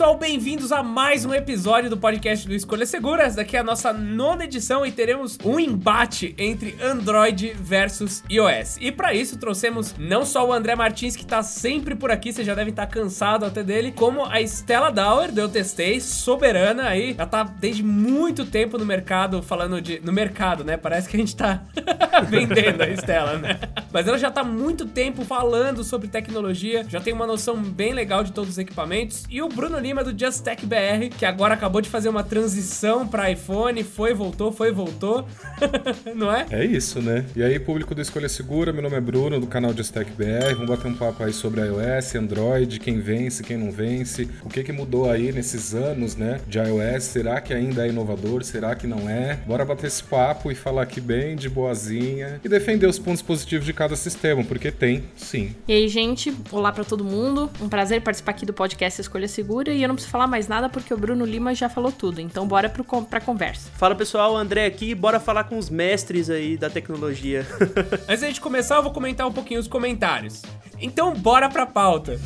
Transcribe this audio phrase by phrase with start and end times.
[0.00, 3.24] pessoal, bem-vindos a mais um episódio do podcast do Escolha Segura.
[3.24, 8.78] Essa daqui é a nossa nona edição e teremos um embate entre Android versus iOS.
[8.80, 12.42] E para isso trouxemos não só o André Martins, que tá sempre por aqui, você
[12.42, 17.26] já deve estar cansado até dele, como a Stella Dauer, Eu Testei, soberana aí, já
[17.26, 20.00] tá desde muito tempo no mercado falando de.
[20.00, 20.78] No mercado, né?
[20.78, 21.62] Parece que a gente tá
[22.26, 23.60] vendendo a Stella, né?
[23.92, 28.24] Mas ela já tá muito tempo falando sobre tecnologia, já tem uma noção bem legal
[28.24, 29.24] de todos os equipamentos.
[29.28, 33.06] E o Bruno Lima do Just Tech BR, que agora acabou de fazer uma transição
[33.06, 35.26] para iPhone, foi, voltou, foi, voltou.
[36.14, 36.46] Não é?
[36.50, 37.26] É isso, né?
[37.34, 40.54] E aí, público do Escolha Segura, meu nome é Bruno, do canal Just Tech BR.
[40.54, 44.62] Vamos bater um papo aí sobre iOS, Android, quem vence, quem não vence, o que
[44.62, 47.02] que mudou aí nesses anos, né, de iOS.
[47.02, 48.44] Será que ainda é inovador?
[48.44, 49.40] Será que não é?
[49.46, 53.66] Bora bater esse papo e falar aqui bem de boazinha e defender os pontos positivos
[53.66, 55.54] de cada sistema, porque tem, sim.
[55.66, 57.50] E aí, gente, olá para todo mundo.
[57.60, 60.68] Um prazer participar aqui do podcast Escolha Segura e eu não preciso falar mais nada
[60.68, 62.20] porque o Bruno Lima já falou tudo.
[62.20, 63.70] Então bora pro, pra conversa.
[63.76, 67.46] Fala pessoal, André aqui, bora falar com os mestres aí da tecnologia.
[68.08, 70.42] Antes da gente começar, eu vou comentar um pouquinho os comentários.
[70.80, 72.20] Então bora pra pauta.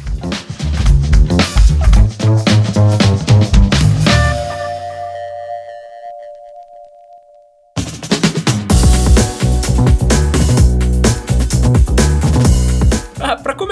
[2.27, 2.54] Ah,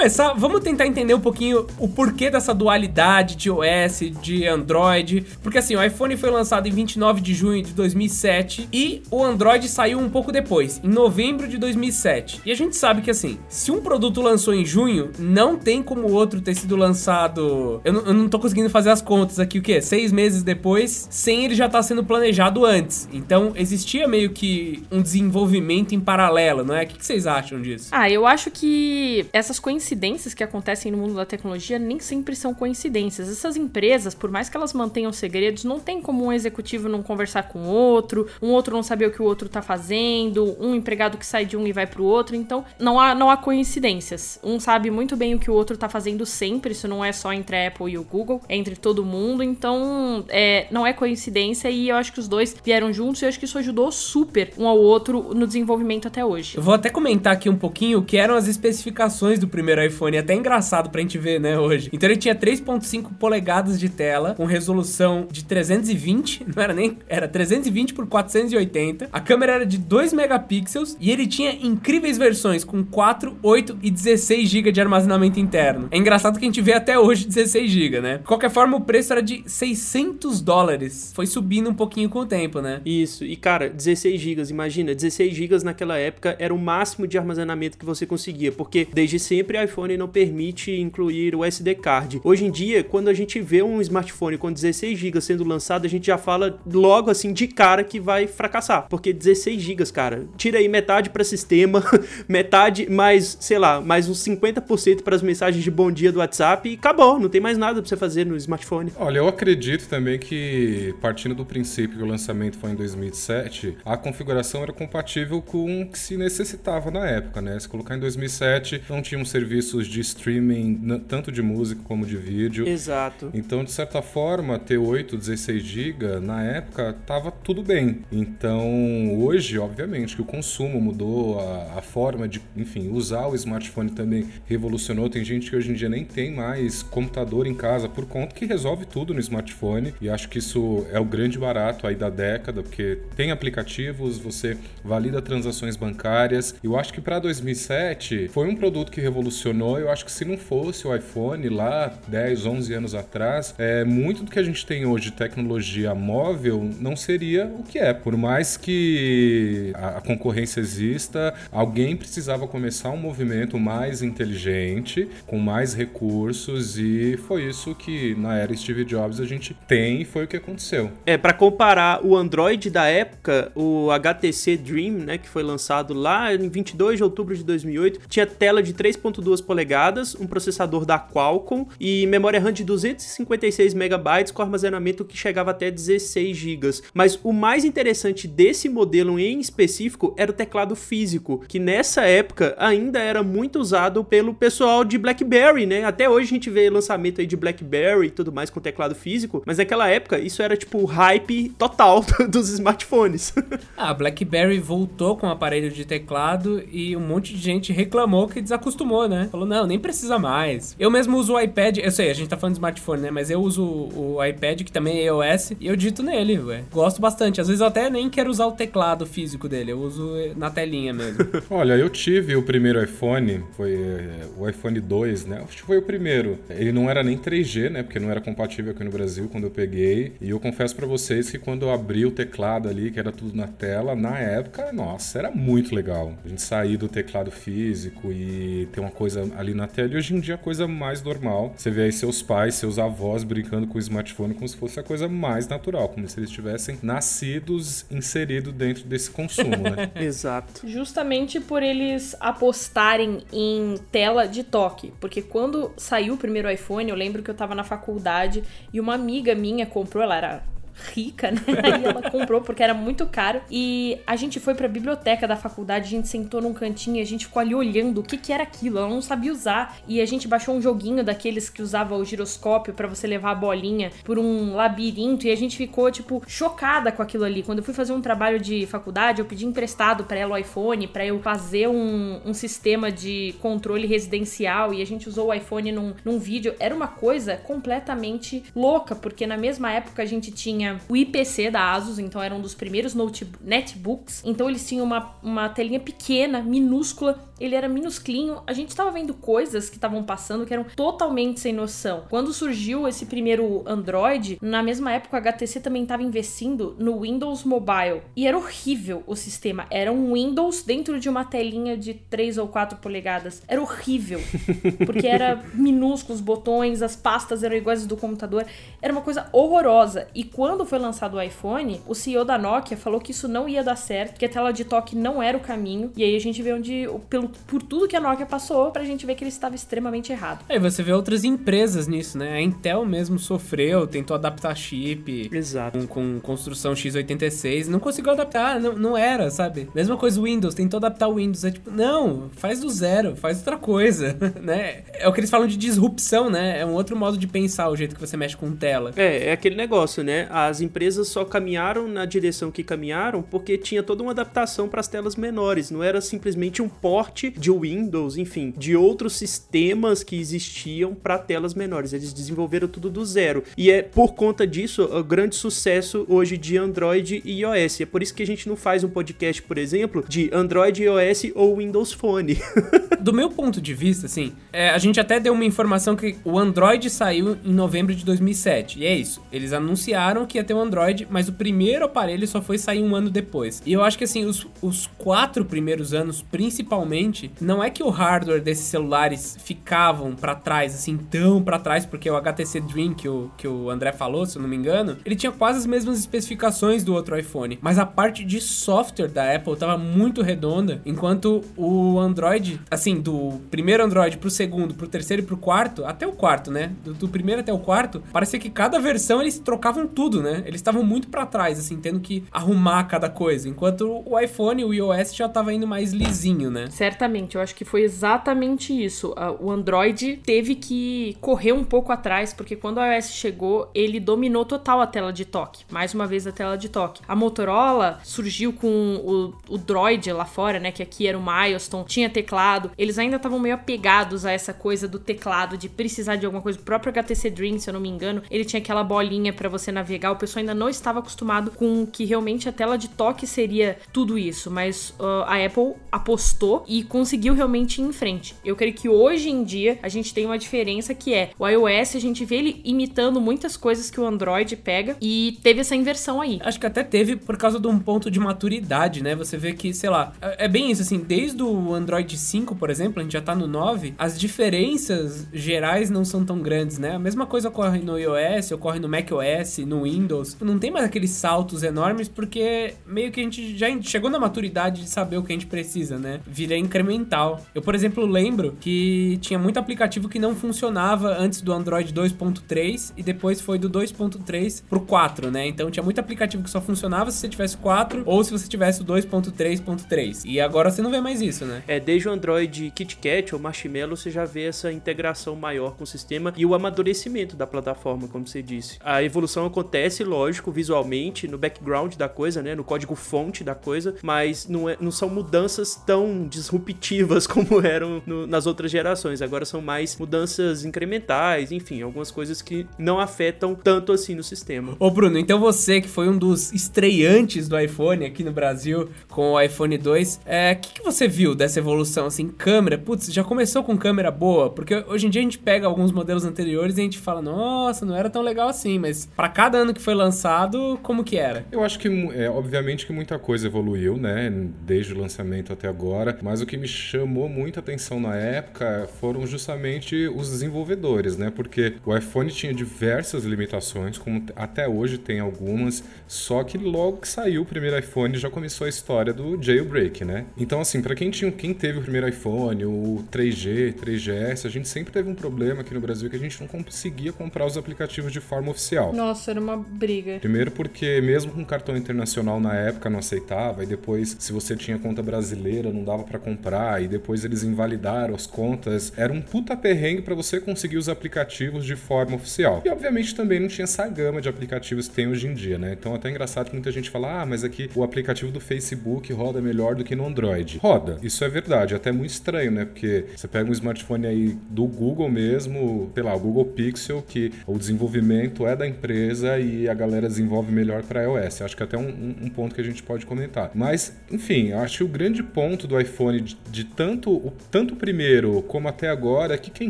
[0.03, 5.25] começar, vamos tentar entender um pouquinho o porquê dessa dualidade de OS, de Android.
[5.41, 9.65] Porque assim, o iPhone foi lançado em 29 de junho de 2007 e o Android
[9.69, 12.41] saiu um pouco depois, em novembro de 2007.
[12.45, 16.01] E a gente sabe que assim, se um produto lançou em junho, não tem como
[16.05, 17.79] o outro ter sido lançado.
[17.85, 19.81] Eu, não- eu não tô conseguindo fazer as contas aqui, o quê?
[19.81, 23.07] Seis meses depois, sem ele já estar sendo planejado antes.
[23.13, 26.83] Então existia meio que um desenvolvimento em paralelo, não é?
[26.83, 27.87] O que que vocês acham disso?
[27.93, 29.92] Ah, eu acho que essas coincidências
[30.33, 33.29] que acontecem no mundo da tecnologia nem sempre são coincidências.
[33.29, 37.43] Essas empresas, por mais que elas mantenham segredos, não tem como um executivo não conversar
[37.43, 41.25] com outro, um outro não saber o que o outro tá fazendo, um empregado que
[41.25, 42.35] sai de um e vai pro outro.
[42.35, 44.39] Então, não há, não há coincidências.
[44.43, 46.71] Um sabe muito bem o que o outro tá fazendo sempre.
[46.71, 49.43] Isso não é só entre a Apple e o Google, é entre todo mundo.
[49.43, 53.29] Então, é, não é coincidência e eu acho que os dois vieram juntos e eu
[53.29, 56.57] acho que isso ajudou super um ao outro no desenvolvimento até hoje.
[56.57, 60.17] Eu vou até comentar aqui um pouquinho o que eram as especificações do primeiro iPhone.
[60.17, 61.89] É até engraçado pra gente ver, né, hoje.
[61.91, 66.97] Então ele tinha 3.5 polegadas de tela, com resolução de 320, não era nem...
[67.07, 69.09] Era 320 por 480.
[69.11, 73.91] A câmera era de 2 megapixels e ele tinha incríveis versões com 4, 8 e
[73.91, 75.87] 16 GB de armazenamento interno.
[75.91, 78.17] É engraçado que a gente vê até hoje 16 GB, né?
[78.17, 81.11] De qualquer forma, o preço era de 600 dólares.
[81.15, 82.81] Foi subindo um pouquinho com o tempo, né?
[82.85, 87.77] Isso, e cara, 16 GB, imagina, 16 GB naquela época era o máximo de armazenamento
[87.77, 92.21] que você conseguia, porque desde sempre iPhone não permite incluir o SD card.
[92.23, 95.89] Hoje em dia, quando a gente vê um smartphone com 16 GB sendo lançado, a
[95.89, 100.59] gente já fala logo assim de cara que vai fracassar, porque 16 GB, cara, tira
[100.59, 101.83] aí metade para sistema,
[102.29, 106.69] metade mais, sei lá, mais uns 50% para as mensagens de bom dia do WhatsApp
[106.69, 108.91] e acabou, não tem mais nada para você fazer no smartphone.
[108.95, 113.97] Olha, eu acredito também que, partindo do princípio que o lançamento foi em 2007, a
[113.97, 117.59] configuração era compatível com o que se necessitava na época, né?
[117.59, 119.25] Se colocar em 2007, não tinham
[119.63, 122.67] serviços de streaming, tanto de música como de vídeo.
[122.67, 123.31] Exato.
[123.33, 128.01] Então, de certa forma, ter 8, 16 GB na época tava tudo bem.
[128.11, 133.89] Então, hoje, obviamente, que o consumo mudou, a, a forma de, enfim, usar o smartphone
[133.91, 135.09] também revolucionou.
[135.09, 138.45] Tem gente que hoje em dia nem tem mais computador em casa por conta que
[138.45, 139.93] resolve tudo no smartphone.
[140.01, 144.57] E acho que isso é o grande barato aí da década, porque tem aplicativos, você
[144.83, 146.55] valida transações bancárias.
[146.63, 149.52] Eu acho que para 2007 foi um produto que revolucionou.
[149.79, 154.23] Eu acho que se não fosse o iPhone lá 10, 11 anos atrás, é, muito
[154.23, 157.93] do que a gente tem hoje de tecnologia móvel não seria o que é.
[157.93, 165.37] Por mais que a, a concorrência exista, alguém precisava começar um movimento mais inteligente, com
[165.37, 170.25] mais recursos, e foi isso que na era Steve Jobs a gente tem e foi
[170.25, 170.91] o que aconteceu.
[171.05, 176.33] É, para comparar o Android da época, o HTC Dream, né, que foi lançado lá
[176.33, 181.67] em 22 de outubro de 2008, tinha tela de 3.2 polegadas, um processador da Qualcomm
[181.79, 186.63] e memória RAM de 256 megabytes com armazenamento que chegava até 16 GB.
[186.93, 192.55] Mas o mais interessante desse modelo em específico era o teclado físico, que nessa época
[192.57, 195.83] ainda era muito usado pelo pessoal de BlackBerry, né?
[195.83, 199.43] Até hoje a gente vê lançamento aí de BlackBerry e tudo mais com teclado físico,
[199.45, 203.33] mas naquela época isso era tipo hype total dos smartphones.
[203.75, 208.27] Ah, a BlackBerry voltou com o aparelho de teclado e um monte de gente reclamou
[208.27, 209.22] que desacostumou, né?
[209.23, 209.29] Né?
[209.31, 210.75] Falou, não, nem precisa mais.
[210.79, 213.11] Eu mesmo uso o iPad, eu sei, a gente tá falando de smartphone, né?
[213.11, 216.63] Mas eu uso o iPad, que também é iOS, e eu digito nele, ué.
[216.71, 217.41] Gosto bastante.
[217.41, 220.93] Às vezes eu até nem quero usar o teclado físico dele, eu uso na telinha
[220.93, 221.25] mesmo.
[221.49, 225.41] Olha, eu tive o primeiro iPhone, foi é, o iPhone 2, né?
[225.43, 226.37] Acho que foi o primeiro.
[226.49, 227.83] Ele não era nem 3G, né?
[227.83, 230.13] Porque não era compatível aqui no Brasil quando eu peguei.
[230.21, 233.35] E eu confesso para vocês que quando eu abri o teclado ali, que era tudo
[233.35, 236.13] na tela, na época, nossa, era muito legal.
[236.23, 239.93] A gente sair do teclado físico e ter uma coisa ali na tela.
[239.93, 241.53] E hoje em dia é a coisa mais normal.
[241.55, 244.83] Você vê aí seus pais, seus avós brincando com o smartphone como se fosse a
[244.83, 249.91] coisa mais natural, como se eles tivessem nascidos inseridos dentro desse consumo, né?
[249.95, 250.67] Exato.
[250.67, 254.93] Justamente por eles apostarem em tela de toque.
[254.99, 258.93] Porque quando saiu o primeiro iPhone, eu lembro que eu tava na faculdade e uma
[258.95, 260.52] amiga minha comprou, ela era
[260.93, 261.41] rica, né?
[261.63, 263.41] Aí ela comprou porque era muito caro.
[263.49, 267.25] E a gente foi pra biblioteca da faculdade, a gente sentou num cantinho a gente
[267.25, 268.79] ficou ali olhando o que que era aquilo.
[268.79, 269.77] Ela não sabia usar.
[269.87, 273.35] E a gente baixou um joguinho daqueles que usava o giroscópio para você levar a
[273.35, 275.27] bolinha por um labirinto.
[275.27, 277.43] E a gente ficou, tipo, chocada com aquilo ali.
[277.43, 280.87] Quando eu fui fazer um trabalho de faculdade, eu pedi emprestado para ela o iPhone,
[280.87, 284.73] para eu fazer um, um sistema de controle residencial.
[284.73, 286.55] E a gente usou o iPhone num, num vídeo.
[286.59, 291.51] Era uma coisa completamente louca, porque na mesma época a gente tinha tinha o IPC
[291.51, 292.95] da Asus, então era um dos primeiros
[293.41, 294.21] netbooks.
[294.23, 298.41] Então eles tinham uma, uma telinha pequena, minúscula, ele era minusclinho.
[298.47, 302.05] A gente tava vendo coisas que estavam passando que eram totalmente sem noção.
[302.09, 307.43] Quando surgiu esse primeiro Android, na mesma época a HTC também estava investindo no Windows
[307.43, 308.01] Mobile.
[308.15, 309.65] E era horrível o sistema.
[309.69, 313.41] Era um Windows dentro de uma telinha de 3 ou 4 polegadas.
[313.47, 314.19] Era horrível.
[314.85, 318.45] Porque era minúsculo, os botões, as pastas eram iguais do computador.
[318.81, 320.07] Era uma coisa horrorosa.
[320.15, 323.49] E quando quando foi lançado o iPhone, o CEO da Nokia falou que isso não
[323.49, 325.91] ia dar certo, que a tela de toque não era o caminho.
[325.97, 329.05] E aí a gente vê onde, pelo, por tudo que a Nokia passou, pra gente
[329.05, 330.43] ver que ele estava extremamente errado.
[330.49, 332.33] Aí você vê outras empresas nisso, né?
[332.33, 335.29] A Intel mesmo sofreu, tentou adaptar chip.
[335.31, 335.77] Exato.
[335.79, 339.69] Com, com construção x86, não conseguiu adaptar, não, não era, sabe?
[339.73, 341.43] Mesma coisa o Windows, tentou adaptar o Windows.
[341.43, 344.83] É tipo, não, faz do zero, faz outra coisa, né?
[344.93, 346.59] É o que eles falam de disrupção, né?
[346.59, 348.91] É um outro modo de pensar o jeito que você mexe com tela.
[348.95, 350.27] É, é aquele negócio, né?
[350.29, 354.87] As empresas só caminharam na direção que caminharam porque tinha toda uma adaptação para as
[354.87, 360.93] telas menores, não era simplesmente um porte de Windows, enfim, de outros sistemas que existiam
[360.93, 361.93] para telas menores.
[361.93, 363.43] Eles desenvolveram tudo do zero.
[363.57, 367.81] E é por conta disso o grande sucesso hoje de Android e iOS.
[367.81, 371.31] É por isso que a gente não faz um podcast, por exemplo, de Android, iOS
[371.35, 372.37] ou Windows Phone.
[373.03, 376.39] do meu ponto de vista, assim, é, a gente até deu uma informação que o
[376.39, 378.79] Android saiu em novembro de 2007.
[378.79, 379.21] E é isso.
[379.31, 382.95] Eles anunciaram que ia ter um Android, mas o primeiro aparelho só foi sair um
[382.95, 383.61] ano depois.
[383.65, 387.02] E eu acho que assim, os, os quatro primeiros anos, principalmente,
[387.41, 392.09] não é que o hardware desses celulares ficavam para trás, assim, tão para trás, porque
[392.09, 395.15] o HTC Dream que o, que o André falou, se eu não me engano, ele
[395.15, 397.59] tinha quase as mesmas especificações do outro iPhone.
[397.61, 403.41] Mas a parte de software da Apple tava muito redonda, enquanto o Android, assim, do
[403.49, 406.71] primeiro Android pro segundo, pro terceiro e pro quarto, até o quarto, né?
[406.83, 410.43] Do, do primeiro até o quarto, parecia que cada versão eles trocavam tudo, né?
[410.45, 413.47] Eles estavam muito para trás, assim, tendo que arrumar cada coisa.
[413.47, 416.67] Enquanto o iPhone, o iOS já tava indo mais lisinho, né?
[416.93, 419.15] Certamente, eu acho que foi exatamente isso.
[419.39, 424.45] O Android teve que correr um pouco atrás, porque quando o iOS chegou, ele dominou
[424.45, 425.65] total a tela de toque.
[425.71, 427.01] Mais uma vez a tela de toque.
[427.07, 430.71] A Motorola surgiu com o, o Droid lá fora, né?
[430.71, 432.69] Que aqui era o Milestone, tinha teclado.
[432.77, 436.59] Eles ainda estavam meio apegados a essa coisa do teclado, de precisar de alguma coisa.
[436.59, 439.71] O próprio HTC Dream, se eu não me engano, ele tinha aquela bolinha para você
[439.71, 440.11] navegar.
[440.11, 444.15] O pessoal ainda não estava acostumado com que realmente a tela de toque seria tudo
[444.15, 448.35] isso, mas uh, a Apple apostou e conseguiu realmente ir em frente.
[448.43, 451.95] Eu creio que hoje em dia a gente tem uma diferença que é o iOS,
[451.95, 456.21] a gente vê ele imitando muitas coisas que o Android pega e teve essa inversão
[456.21, 456.39] aí.
[456.43, 459.15] Acho que até teve por causa de um ponto de maturidade, né?
[459.15, 462.69] Você vê que, sei lá, é, é bem isso, assim, desde o Android 5, por
[462.69, 466.95] exemplo, a gente já tá no 9, as diferenças gerais não são tão grandes, né?
[466.95, 470.37] A mesma coisa ocorre no iOS, ocorre no macOS, no Windows.
[470.41, 474.81] Não tem mais aqueles saltos enormes porque meio que a gente já chegou na maturidade
[474.81, 476.19] de saber o que a gente precisa, né?
[476.25, 477.39] Vira incremental.
[477.53, 482.93] Eu, por exemplo, lembro que tinha muito aplicativo que não funcionava antes do Android 2.3
[482.97, 485.47] e depois foi do 2.3 pro 4, né?
[485.47, 488.81] Então tinha muito aplicativo que só funcionava se você tivesse 4 ou se você tivesse
[488.81, 490.23] o 2.3.3.
[490.25, 491.63] E agora você não vê mais isso, né?
[491.67, 495.87] É, desde o Android KitKat ou Marshmallow você já vê essa integração maior com o
[495.87, 498.77] sistema e o amadurecimento da plataforma, como você disse.
[498.83, 502.55] A evolução acontece lógico visualmente, no background da coisa, né?
[502.55, 506.62] No código fonte da coisa, mas não, é, não são mudanças tão disruptivas
[507.27, 509.21] como eram no, nas outras gerações.
[509.21, 514.75] Agora são mais mudanças incrementais, enfim, algumas coisas que não afetam tanto assim no sistema.
[514.79, 519.33] Ô Bruno, então você que foi um dos estreantes do iPhone aqui no Brasil com
[519.33, 522.77] o iPhone 2, o é, que, que você viu dessa evolução, assim, câmera?
[522.77, 524.49] Putz, já começou com câmera boa?
[524.49, 527.85] Porque hoje em dia a gente pega alguns modelos anteriores e a gente fala, nossa,
[527.85, 531.45] não era tão legal assim, mas para cada ano que foi lançado, como que era?
[531.51, 534.31] Eu acho que, é, obviamente que muita coisa evoluiu, né,
[534.65, 539.25] desde o lançamento até agora, mas o que me chamou muita atenção na época foram
[539.25, 545.83] justamente os desenvolvedores, né, porque o iPhone tinha diversas limitações, como até hoje tem algumas,
[546.07, 550.25] só que logo que saiu o primeiro iPhone já começou a história do jailbreak, né?
[550.37, 554.67] Então, assim, para quem tinha, quem teve o primeiro iPhone, o 3G, 3GS, a gente
[554.67, 558.11] sempre teve um problema aqui no Brasil que a gente não conseguia comprar os aplicativos
[558.11, 558.93] de forma oficial.
[558.93, 560.19] Nossa, era uma briga.
[560.19, 564.77] Primeiro porque mesmo com cartão internacional na época não aceitava, e depois se você tinha
[564.77, 566.42] conta brasileira não dava para comprar,
[566.81, 568.91] e depois eles invalidaram as contas.
[568.97, 572.61] Era um puta perrengue para você conseguir os aplicativos de forma oficial.
[572.65, 575.75] E obviamente também não tinha essa gama de aplicativos que tem hoje em dia, né?
[575.79, 579.11] Então até é engraçado que muita gente fala: "Ah, mas aqui o aplicativo do Facebook
[579.13, 580.57] roda melhor do que no Android".
[580.57, 580.97] Roda.
[581.01, 582.65] Isso é verdade, até muito estranho, né?
[582.65, 587.31] Porque você pega um smartphone aí do Google mesmo, sei lá, o Google Pixel, que
[587.47, 591.41] o desenvolvimento é da empresa e a galera desenvolve melhor para iOS.
[591.41, 593.51] Acho que até um, um, um, ponto que a gente pode comentar.
[593.53, 598.67] Mas, enfim, acho que o grande ponto do iPhone de, tanto o tanto primeiro como
[598.67, 599.69] até agora que quem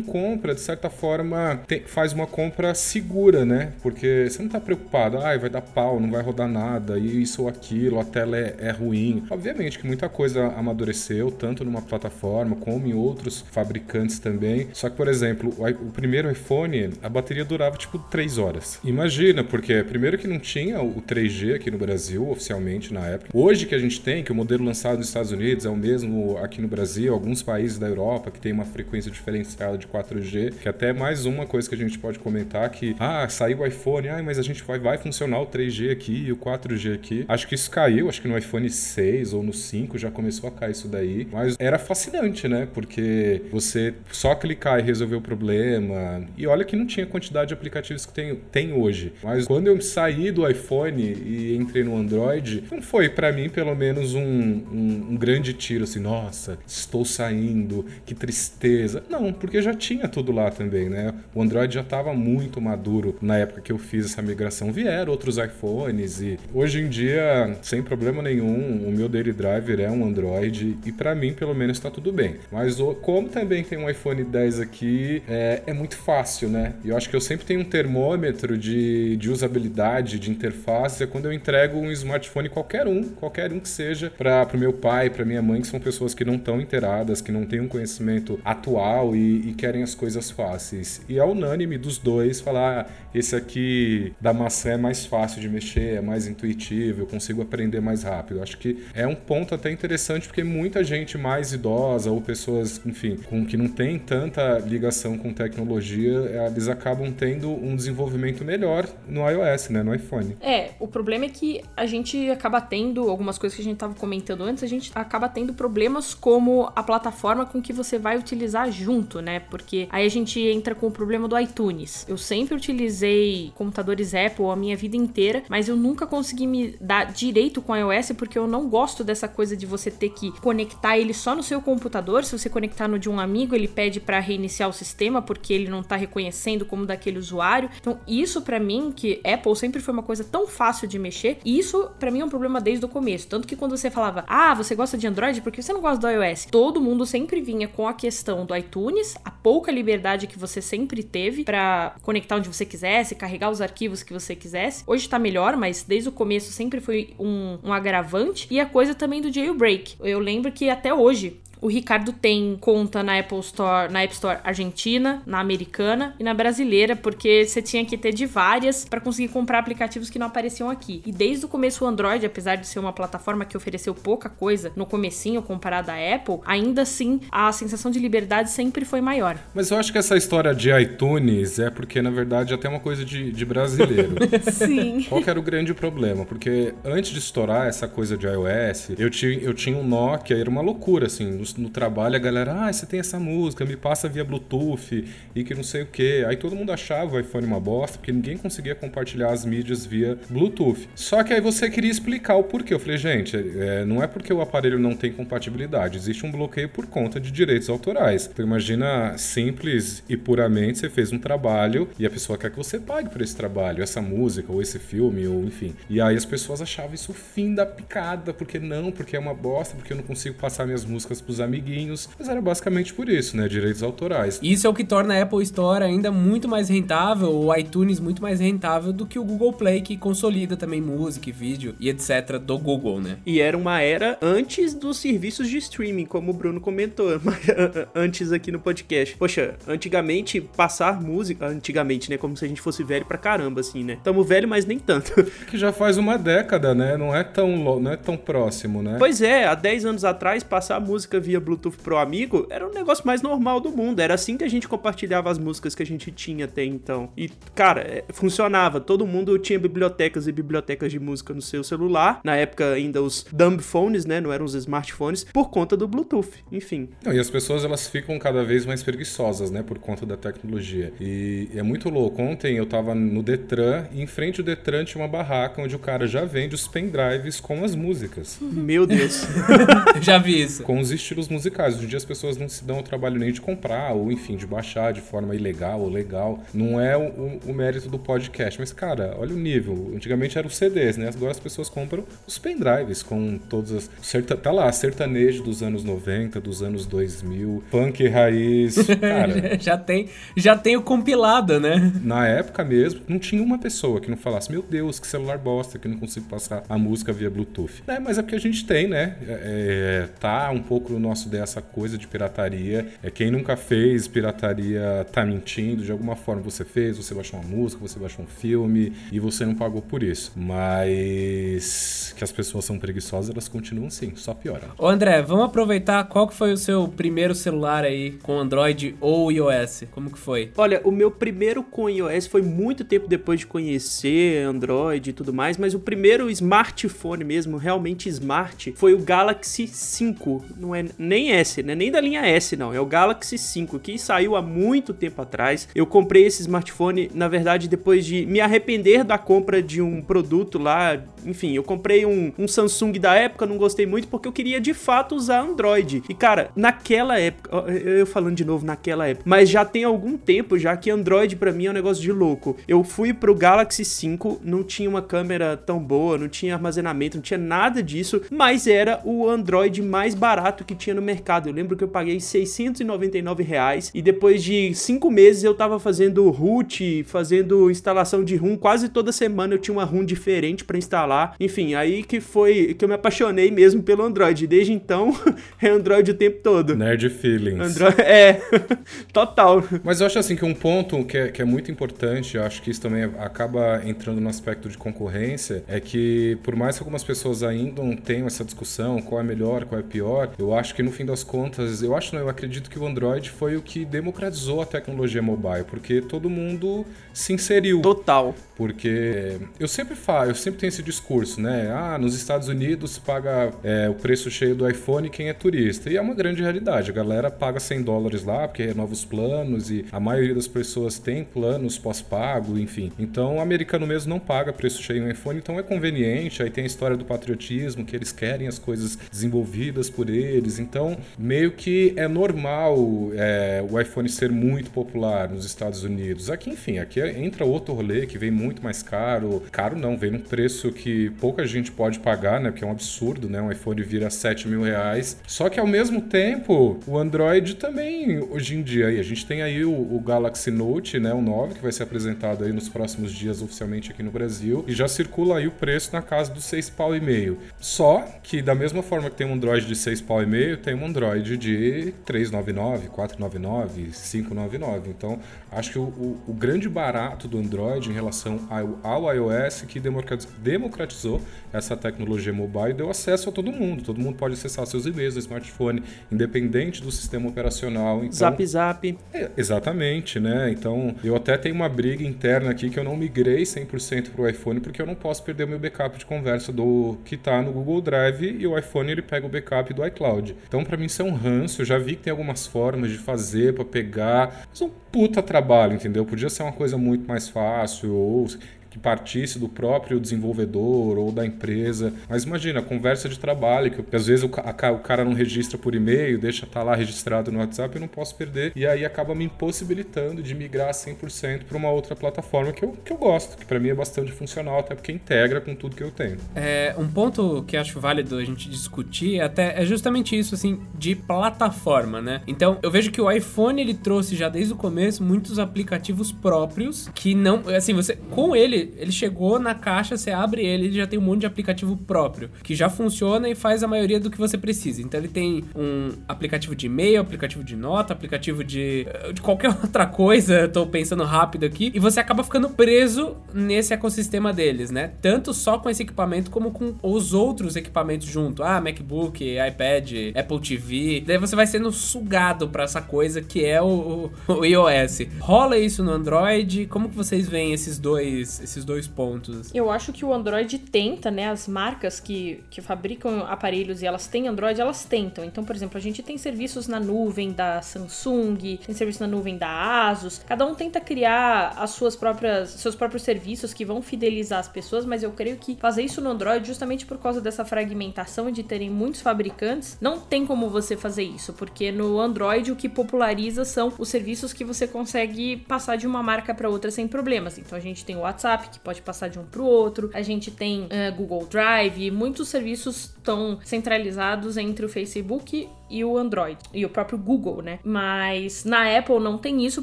[0.00, 3.72] compra, de certa forma, tem, faz uma compra segura, né?
[3.82, 7.48] Porque você não tá preocupado, ah, vai dar pau, não vai rodar nada, isso ou
[7.48, 9.24] aquilo, a tela é, é ruim.
[9.30, 14.68] Obviamente que muita coisa amadureceu, tanto numa plataforma como em outros fabricantes também.
[14.72, 18.78] Só que, por exemplo, o, o primeiro iPhone, a bateria durava tipo 3 horas.
[18.84, 23.30] Imagina, porque primeiro que não tinha o 3G aqui no Brasil, oficialmente na época.
[23.32, 26.38] Hoje que a gente tem, que o modelo lançado nos Estados Unidos é o mesmo
[26.44, 30.68] aqui no Brasil, alguns países da Europa que tem uma frequência diferenciada de 4G, que
[30.68, 34.22] até mais uma coisa que a gente pode comentar que, ah, saiu o iPhone, ah,
[34.22, 37.24] mas a gente vai, vai funcionar o 3G aqui e o 4G aqui.
[37.28, 40.52] Acho que isso caiu, acho que no iPhone 6 ou no 5 já começou a
[40.52, 42.68] cair isso daí, mas era fascinante, né?
[42.72, 46.24] Porque você só clicar e resolver o problema.
[46.36, 49.12] E olha que não tinha quantidade de aplicativos que tem, tem hoje.
[49.22, 53.74] Mas quando eu saí do iPhone e entrei no Android, não foi para mim pelo
[53.74, 56.33] menos um, um, um grande tiro assim, nossa,
[56.66, 59.02] estou saindo, que tristeza.
[59.08, 61.14] Não, porque já tinha tudo lá também, né?
[61.34, 64.72] O Android já estava muito maduro na época que eu fiz essa migração.
[64.72, 69.90] Vieram outros iPhones e hoje em dia, sem problema nenhum, o meu Daily Driver é
[69.90, 72.36] um Android e para mim, pelo menos, está tudo bem.
[72.50, 76.74] Mas como também tem um iPhone 10 aqui, é, é muito fácil, né?
[76.84, 81.06] E eu acho que eu sempre tenho um termômetro de, de usabilidade, de interface, é
[81.06, 85.10] quando eu entrego um smartphone qualquer um, qualquer um que seja, para o meu pai,
[85.10, 88.40] para minha mãe, que são pessoas que não estão inteiradas, que não têm um conhecimento
[88.44, 91.02] atual e, e, querem as coisas fáceis.
[91.08, 95.48] E é unânime dos dois falar: ah, esse aqui da maçã é mais fácil de
[95.48, 98.42] mexer, é mais intuitivo, eu consigo aprender mais rápido.
[98.42, 103.16] Acho que é um ponto até interessante porque muita gente mais idosa ou pessoas, enfim,
[103.16, 109.28] com que não tem tanta ligação com tecnologia, eles acabam tendo um desenvolvimento melhor no
[109.28, 110.36] iOS, né, no iPhone.
[110.40, 113.94] É, o problema é que a gente acaba tendo algumas coisas que a gente estava
[113.94, 118.70] comentando antes, a gente acaba tendo problemas como a plataforma com que você vai utilizar
[118.70, 119.40] junto, né?
[119.40, 122.06] Porque aí a gente entra com o problema do iTunes.
[122.08, 127.12] Eu sempre utilizei computadores Apple a minha vida inteira, mas eu nunca consegui me dar
[127.12, 131.14] direito com iOS porque eu não gosto dessa coisa de você ter que conectar ele
[131.14, 132.24] só no seu computador.
[132.24, 135.68] Se você conectar no de um amigo, ele pede para reiniciar o sistema porque ele
[135.68, 137.70] não tá reconhecendo como daquele usuário.
[137.80, 141.90] Então, isso para mim que Apple sempre foi uma coisa tão fácil de mexer, isso
[141.98, 143.26] para mim é um problema desde o começo.
[143.26, 146.10] Tanto que quando você falava: "Ah, você gosta de Android porque você não gosta do
[146.10, 150.60] iOS?", todo mundo sempre vinha com a questão do iTunes, a pouca liberdade que você
[150.60, 154.84] sempre teve para conectar onde você quisesse, carregar os arquivos que você quisesse.
[154.86, 158.46] Hoje tá melhor, mas desde o começo sempre foi um, um agravante.
[158.50, 159.96] E a coisa também do jailbreak.
[160.00, 164.38] Eu lembro que até hoje o Ricardo tem conta na Apple Store, na App Store
[164.44, 169.28] argentina, na americana e na brasileira, porque você tinha que ter de várias para conseguir
[169.28, 171.02] comprar aplicativos que não apareciam aqui.
[171.06, 174.72] E desde o começo o Android, apesar de ser uma plataforma que ofereceu pouca coisa
[174.76, 179.38] no comecinho comparado à Apple, ainda assim a sensação de liberdade sempre foi maior.
[179.54, 183.06] Mas eu acho que essa história de iTunes é porque na verdade até uma coisa
[183.06, 184.16] de, de brasileiro.
[184.52, 185.06] Sim.
[185.08, 186.26] Qual que era o grande problema?
[186.26, 190.50] Porque antes de estourar essa coisa de iOS, eu tinha, eu tinha um Nokia, era
[190.50, 194.08] uma loucura assim, nos no trabalho, a galera, ah, você tem essa música, me passa
[194.08, 196.24] via Bluetooth e que não sei o que.
[196.24, 200.18] Aí todo mundo achava o iPhone uma bosta, porque ninguém conseguia compartilhar as mídias via
[200.28, 200.88] Bluetooth.
[200.94, 202.74] Só que aí você queria explicar o porquê.
[202.74, 206.68] Eu falei, gente, é, não é porque o aparelho não tem compatibilidade, existe um bloqueio
[206.68, 208.28] por conta de direitos autorais.
[208.32, 212.78] Então imagina simples e puramente você fez um trabalho e a pessoa quer que você
[212.78, 215.74] pague por esse trabalho, essa música ou esse filme ou enfim.
[215.88, 219.34] E aí as pessoas achavam isso o fim da picada, porque não, porque é uma
[219.34, 222.08] bosta, porque eu não consigo passar minhas músicas pros amiguinhos.
[222.18, 223.48] Mas era basicamente por isso, né?
[223.48, 224.38] Direitos autorais.
[224.42, 228.22] Isso é o que torna a Apple Store ainda muito mais rentável, o iTunes muito
[228.22, 232.38] mais rentável do que o Google Play, que consolida também música, vídeo e etc.
[232.38, 233.18] do Google, né?
[233.24, 237.08] E era uma era antes dos serviços de streaming, como o Bruno comentou
[237.94, 239.16] antes aqui no podcast.
[239.16, 242.16] Poxa, antigamente passar música, antigamente, né?
[242.16, 243.98] Como se a gente fosse velho pra caramba, assim, né?
[244.02, 245.12] Tamo velho, mas nem tanto.
[245.44, 246.96] Que já faz uma década, né?
[246.96, 248.96] Não é tão, não é tão próximo, né?
[248.98, 253.06] Pois é, há 10 anos atrás, passar música via Bluetooth pro amigo era um negócio
[253.06, 254.00] mais normal do mundo.
[254.00, 257.10] Era assim que a gente compartilhava as músicas que a gente tinha até então.
[257.16, 258.80] E, cara, é, funcionava.
[258.80, 262.20] Todo mundo tinha bibliotecas e bibliotecas de música no seu celular.
[262.22, 264.20] Na época, ainda os dumb phones, né?
[264.20, 266.44] Não eram os smartphones, por conta do Bluetooth.
[266.52, 266.90] Enfim.
[267.04, 269.62] Não, e as pessoas elas ficam cada vez mais preguiçosas, né?
[269.62, 270.92] Por conta da tecnologia.
[271.00, 272.20] E é muito louco.
[272.22, 275.78] Ontem eu tava no Detran e em frente ao Detran tinha uma barraca onde o
[275.78, 278.38] cara já vende os pendrives com as músicas.
[278.40, 279.26] Meu Deus.
[280.00, 280.62] já vi isso.
[280.62, 281.76] Com os estilos musicais.
[281.76, 284.36] Hoje em dia as pessoas não se dão o trabalho nem de comprar, ou enfim,
[284.36, 286.42] de baixar de forma ilegal ou legal.
[286.52, 288.58] Não é o, o, mérito do podcast.
[288.58, 289.92] Mas, cara, olha o nível.
[289.94, 291.08] Antigamente eram os CDs, né?
[291.08, 293.90] Agora as pessoas compram os pendrives com todas as.
[294.02, 298.76] Certa, tá lá, sertanejo dos anos 90, dos anos 2000, punk raiz.
[299.00, 299.58] Cara.
[299.60, 301.92] já, tem, já tem o compilado, né?
[302.02, 305.78] Na época mesmo, não tinha uma pessoa que não falasse: Meu Deus, que celular bosta,
[305.78, 307.82] que não consigo passar a música via Bluetooth.
[307.86, 309.16] É, mas é porque a gente tem, né?
[309.26, 312.86] É, é tá um pouco nosso dessa coisa de pirataria.
[313.02, 315.84] É, quem nunca fez pirataria tá mentindo.
[315.84, 319.44] De alguma forma você fez, você baixou uma música, você baixou um filme e você
[319.44, 320.32] não pagou por isso.
[320.34, 324.68] Mas que as pessoas são preguiçosas, elas continuam sim, só piora.
[324.78, 329.30] Ô André, vamos aproveitar qual que foi o seu primeiro celular aí com Android ou
[329.30, 329.84] iOS?
[329.90, 330.50] Como que foi?
[330.56, 335.32] Olha, o meu primeiro com iOS foi muito tempo depois de conhecer Android e tudo
[335.32, 340.44] mais, mas o primeiro smartphone mesmo, realmente smart, foi o Galaxy 5.
[340.56, 341.74] Não é nem S, né?
[341.74, 342.72] Nem da linha S, não.
[342.72, 345.68] É o Galaxy 5, que saiu há muito tempo atrás.
[345.74, 350.58] Eu comprei esse smartphone, na verdade, depois de me arrepender da compra de um produto
[350.58, 351.00] lá.
[351.24, 354.74] Enfim, eu comprei um, um Samsung da época, não gostei muito, porque eu queria de
[354.74, 356.02] fato usar Android.
[356.08, 360.58] E cara, naquela época, eu falando de novo naquela época, mas já tem algum tempo
[360.58, 362.56] já que Android para mim é um negócio de louco.
[362.66, 367.22] Eu fui pro Galaxy 5, não tinha uma câmera tão boa, não tinha armazenamento, não
[367.22, 371.48] tinha nada disso, mas era o Android mais barato que tinha no mercado.
[371.48, 376.28] Eu lembro que eu paguei 699 reais e depois de cinco meses eu tava fazendo
[376.30, 381.13] root, fazendo instalação de ROM, quase toda semana eu tinha uma ROM diferente para instalar.
[381.38, 384.46] Enfim, aí que foi que eu me apaixonei mesmo pelo Android.
[384.46, 385.12] Desde então
[385.60, 386.76] é Android o tempo todo.
[386.76, 387.60] Nerd feelings.
[387.60, 388.40] Android, é,
[389.12, 389.62] total.
[389.82, 392.62] Mas eu acho assim que um ponto que é, que é muito importante, eu acho
[392.62, 397.04] que isso também acaba entrando no aspecto de concorrência, é que por mais que algumas
[397.04, 400.82] pessoas ainda não tenham essa discussão, qual é melhor, qual é pior, eu acho que
[400.82, 403.84] no fim das contas, eu acho não, eu acredito que o Android foi o que
[403.84, 407.80] democratizou a tecnologia mobile, porque todo mundo se inseriu.
[407.80, 408.34] Total.
[408.56, 411.70] Porque eu sempre falo, eu sempre tenho esse discurso, né?
[411.72, 415.90] Ah, nos Estados Unidos paga é, o preço cheio do iPhone quem é turista.
[415.90, 416.90] E é uma grande realidade.
[416.90, 420.98] A galera paga 100 dólares lá, porque é novos planos, e a maioria das pessoas
[420.98, 422.92] tem planos pós-pago, enfim.
[422.98, 426.42] Então o americano mesmo não paga preço cheio no iPhone, então é conveniente.
[426.42, 430.58] Aí tem a história do patriotismo, que eles querem as coisas desenvolvidas por eles.
[430.58, 432.76] Então, meio que é normal
[433.14, 436.30] é, o iPhone ser muito popular nos Estados Unidos.
[436.30, 439.42] Aqui, enfim, aqui entra outro rolê que vem muito mais caro.
[439.50, 442.50] Caro não, vem num preço que pouca gente pode pagar, né?
[442.50, 443.40] Porque é um absurdo, né?
[443.40, 445.18] Um iPhone vira 7 mil reais.
[445.26, 449.64] Só que ao mesmo tempo, o Android também, hoje em dia, a gente tem aí
[449.64, 451.12] o, o Galaxy Note, né?
[451.12, 454.64] O 9, que vai ser apresentado aí nos próximos dias oficialmente aqui no Brasil.
[454.66, 457.38] E já circula aí o preço na casa dos 6 pau e meio.
[457.60, 460.74] Só que da mesma forma que tem um Android de 6 pau e meio, tem
[460.74, 464.90] um Android de 399, 499, 599.
[464.90, 465.18] Então,
[465.50, 469.80] acho que o, o, o grande barato do Android em relação ao, ao iOS que
[469.80, 471.20] democratizou
[471.52, 473.82] essa tecnologia mobile e deu acesso a todo mundo.
[473.82, 477.98] Todo mundo pode acessar seus e-mails no smartphone, independente do sistema operacional.
[477.98, 478.98] Então, zap Zap.
[479.12, 480.50] É, exatamente, né?
[480.50, 484.28] Então, eu até tenho uma briga interna aqui que eu não migrei 100% para o
[484.28, 487.52] iPhone porque eu não posso perder o meu backup de conversa do que está no
[487.52, 490.36] Google Drive e o iPhone ele pega o backup do iCloud.
[490.46, 491.62] Então, para mim isso é um ranço.
[491.62, 495.22] Eu já vi que tem algumas formas de fazer para pegar, mas é um puta
[495.22, 496.04] trabalho, entendeu?
[496.04, 498.42] Podia ser uma coisa muito mais fácil ou called
[498.74, 501.92] que partisse do próprio desenvolvedor ou da empresa.
[502.08, 505.76] Mas imagina, conversa de trabalho, que às vezes o, a, o cara não registra por
[505.76, 508.50] e-mail, deixa estar tá lá registrado no WhatsApp, eu não posso perder.
[508.56, 512.92] E aí acaba me impossibilitando de migrar 100% para uma outra plataforma que eu, que
[512.92, 515.92] eu gosto, que para mim é bastante funcional, até porque integra com tudo que eu
[515.92, 516.16] tenho.
[516.34, 520.96] É, um ponto que acho válido a gente discutir até é justamente isso, assim, de
[520.96, 522.22] plataforma, né?
[522.26, 526.88] Então, eu vejo que o iPhone, ele trouxe já desde o começo muitos aplicativos próprios
[526.92, 530.86] que não, assim, você, com ele, ele, chegou na caixa, você abre ele, ele já
[530.86, 534.18] tem um monte de aplicativo próprio, que já funciona e faz a maioria do que
[534.18, 534.82] você precisa.
[534.82, 539.86] Então ele tem um aplicativo de e-mail, aplicativo de nota, aplicativo de, de qualquer outra
[539.86, 544.92] coisa, tô pensando rápido aqui, e você acaba ficando preso nesse ecossistema deles, né?
[545.00, 548.42] Tanto só com esse equipamento como com os outros equipamentos junto.
[548.42, 551.02] Ah, MacBook, iPad, Apple TV.
[551.06, 555.00] Daí você vai sendo sugado para essa coisa que é o, o, o iOS.
[555.18, 556.66] Rola isso no Android?
[556.66, 559.52] Como que vocês veem esses dois, esses esses dois pontos.
[559.52, 561.28] Eu acho que o Android tenta, né?
[561.28, 565.24] As marcas que, que fabricam aparelhos e elas têm Android, elas tentam.
[565.24, 569.36] Então, por exemplo, a gente tem serviços na nuvem da Samsung, tem serviço na nuvem
[569.36, 570.20] da Asus.
[570.26, 574.84] Cada um tenta criar as suas próprias, seus próprios serviços que vão fidelizar as pessoas,
[574.84, 578.70] mas eu creio que fazer isso no Android, justamente por causa dessa fragmentação de terem
[578.70, 583.72] muitos fabricantes, não tem como você fazer isso, porque no Android o que populariza são
[583.78, 587.38] os serviços que você consegue passar de uma marca para outra sem problemas.
[587.38, 589.90] Então a gente tem o WhatsApp, Que pode passar de um para o outro.
[589.94, 595.96] A gente tem uh, Google Drive, muitos serviços estão centralizados entre o Facebook e o
[595.96, 597.58] Android e o próprio Google, né?
[597.64, 599.62] Mas na Apple não tem isso,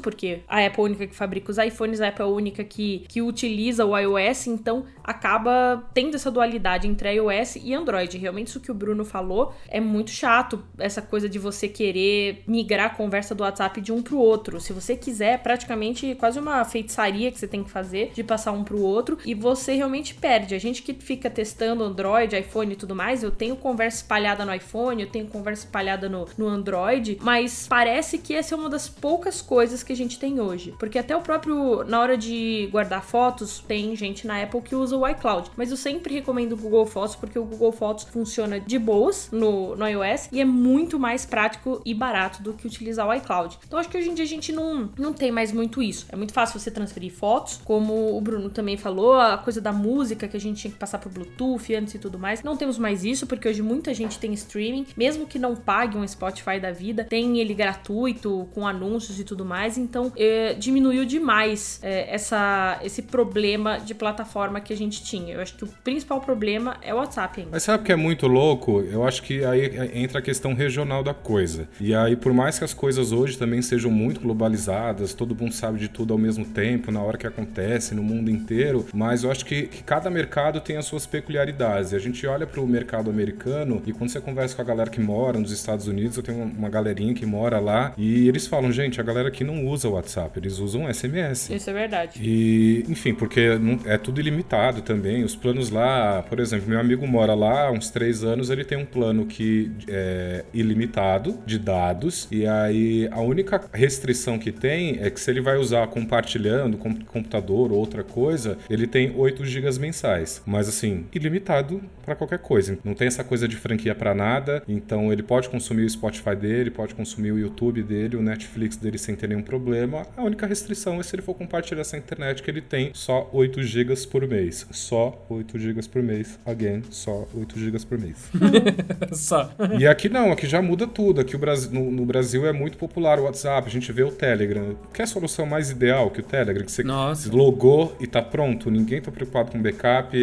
[0.00, 2.64] porque a Apple é a única que fabrica os iPhones, a Apple é a única
[2.64, 8.16] que, que utiliza o iOS, então acaba tendo essa dualidade entre iOS e Android.
[8.18, 12.86] Realmente, isso que o Bruno falou é muito chato, essa coisa de você querer migrar
[12.86, 14.60] a conversa do WhatsApp de um pro outro.
[14.60, 18.52] Se você quiser, é praticamente quase uma feitiçaria que você tem que fazer de passar
[18.52, 20.54] um pro outro e você realmente perde.
[20.54, 24.54] A gente que fica testando Android, iPhone e tudo mais, eu tenho conversa espalhada no
[24.54, 28.88] iPhone, eu tenho conversa espalhada no, no Android, mas parece que essa é uma das
[28.88, 30.74] poucas coisas que a gente tem hoje.
[30.78, 34.96] Porque até o próprio, na hora de guardar fotos, tem gente na Apple que usa
[34.96, 35.50] o iCloud.
[35.56, 39.74] Mas eu sempre recomendo o Google Fotos, porque o Google Fotos funciona de boas no,
[39.76, 43.58] no iOS e é muito mais prático e barato do que utilizar o iCloud.
[43.66, 46.06] Então acho que hoje em dia a gente não, não tem mais muito isso.
[46.10, 50.28] É muito fácil você transferir fotos, como o Bruno também falou, a coisa da música
[50.28, 52.42] que a gente tinha que passar por Bluetooth antes e tudo mais.
[52.42, 56.06] Não temos mais isso, porque hoje muita gente tem streaming, mesmo que não pague um
[56.06, 61.78] Spotify da vida, tem ele gratuito, com anúncios e tudo mais, então é, diminuiu demais
[61.82, 65.34] é, essa, esse problema de plataforma que a gente tinha.
[65.34, 67.52] Eu acho que o principal problema é o WhatsApp ainda.
[67.52, 68.80] Mas sabe o que é muito louco?
[68.80, 71.68] Eu acho que aí entra a questão regional da coisa.
[71.80, 75.78] E aí, por mais que as coisas hoje também sejam muito globalizadas, todo mundo sabe
[75.78, 79.44] de tudo ao mesmo tempo, na hora que acontece, no mundo inteiro, mas eu acho
[79.44, 81.92] que, que cada mercado tem as suas peculiaridades.
[81.92, 84.90] E a gente olha para o mercado americano e quando você conversa com a galera
[84.90, 88.72] que mora nos Estados Unidos, eu tenho uma galerinha que mora lá e eles falam,
[88.72, 91.50] gente, a galera aqui não usa o WhatsApp, eles usam SMS.
[91.50, 92.20] Isso é verdade.
[92.22, 95.22] E, enfim, porque não, é tudo ilimitado também.
[95.24, 98.78] Os planos lá, por exemplo, meu amigo mora lá há uns três anos, ele tem
[98.78, 105.10] um plano que é ilimitado de dados e aí a única restrição que tem é
[105.10, 109.78] que se ele vai usar compartilhando com computador ou outra coisa, ele tem 8 GB
[109.78, 110.42] mensais.
[110.46, 112.78] Mas assim, ilimitado para qualquer coisa.
[112.84, 116.70] Não tem essa coisa de franquia para nada, então ele pode consumir o Spotify dele,
[116.70, 120.06] pode consumir o YouTube dele, o Netflix dele sem ter nenhum problema.
[120.16, 123.62] A única restrição é se ele for compartilhar essa internet que ele tem só 8
[123.62, 124.66] GB por mês.
[124.70, 126.38] Só 8 GB por mês.
[126.44, 128.30] Again, só 8 GB por mês.
[129.12, 129.50] só.
[129.78, 131.20] E aqui não, aqui já muda tudo.
[131.20, 134.10] Aqui o Brasil, no, no, Brasil é muito popular o WhatsApp, a gente vê o
[134.10, 134.76] Telegram.
[134.92, 136.64] Quer a solução mais ideal que o Telegram?
[136.64, 137.30] Que você Nossa.
[137.34, 140.16] logou e tá pronto, ninguém tá preocupado com backup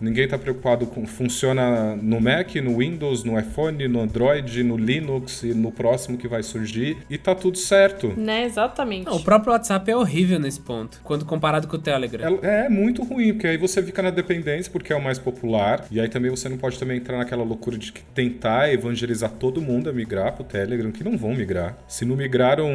[0.00, 5.42] Ninguém está preocupado com funciona no Mac, no Windows, no iPhone, no Android, no Linux
[5.42, 8.08] e no próximo que vai surgir e tá tudo certo.
[8.16, 9.06] Né, exatamente.
[9.06, 12.38] Não, o próprio WhatsApp é horrível nesse ponto, quando comparado com o Telegram.
[12.42, 15.86] É, é, muito ruim, porque aí você fica na dependência porque é o mais popular
[15.90, 19.88] e aí também você não pode também entrar naquela loucura de tentar evangelizar todo mundo
[19.88, 21.76] a migrar pro Telegram, que não vão migrar.
[21.86, 22.68] Se não migraram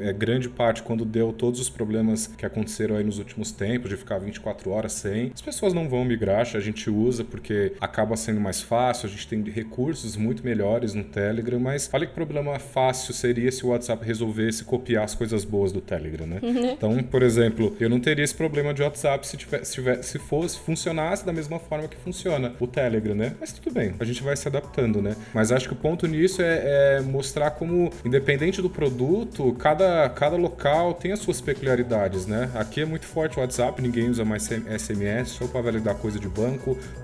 [0.00, 3.96] é, grande parte quando deu todos os problemas que aconteceram aí nos últimos tempos, de
[3.96, 6.46] ficar 24 horas sem, as pessoas não vão migrar.
[6.54, 11.04] A gente usa porque acaba sendo mais fácil, a gente tem recursos muito melhores no
[11.04, 15.72] Telegram, mas olha que problema fácil seria se o WhatsApp resolvesse copiar as coisas boas
[15.72, 16.38] do Telegram, né?
[16.42, 16.70] Uhum.
[16.72, 20.58] Então, por exemplo, eu não teria esse problema de WhatsApp se, tivesse, se, se fosse,
[20.58, 23.34] funcionasse da mesma forma que funciona o Telegram, né?
[23.40, 25.16] Mas tudo bem, a gente vai se adaptando, né?
[25.32, 30.36] Mas acho que o ponto nisso é, é mostrar como, independente do produto, cada, cada
[30.36, 32.50] local tem as suas peculiaridades, né?
[32.54, 36.28] Aqui é muito forte o WhatsApp, ninguém usa mais SMS só para validar coisa de
[36.28, 36.53] banco,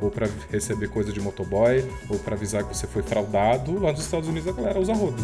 [0.01, 3.79] ou para receber coisa de motoboy, ou para avisar que você foi fraudado.
[3.81, 5.23] Lá nos Estados Unidos a galera usa rodo.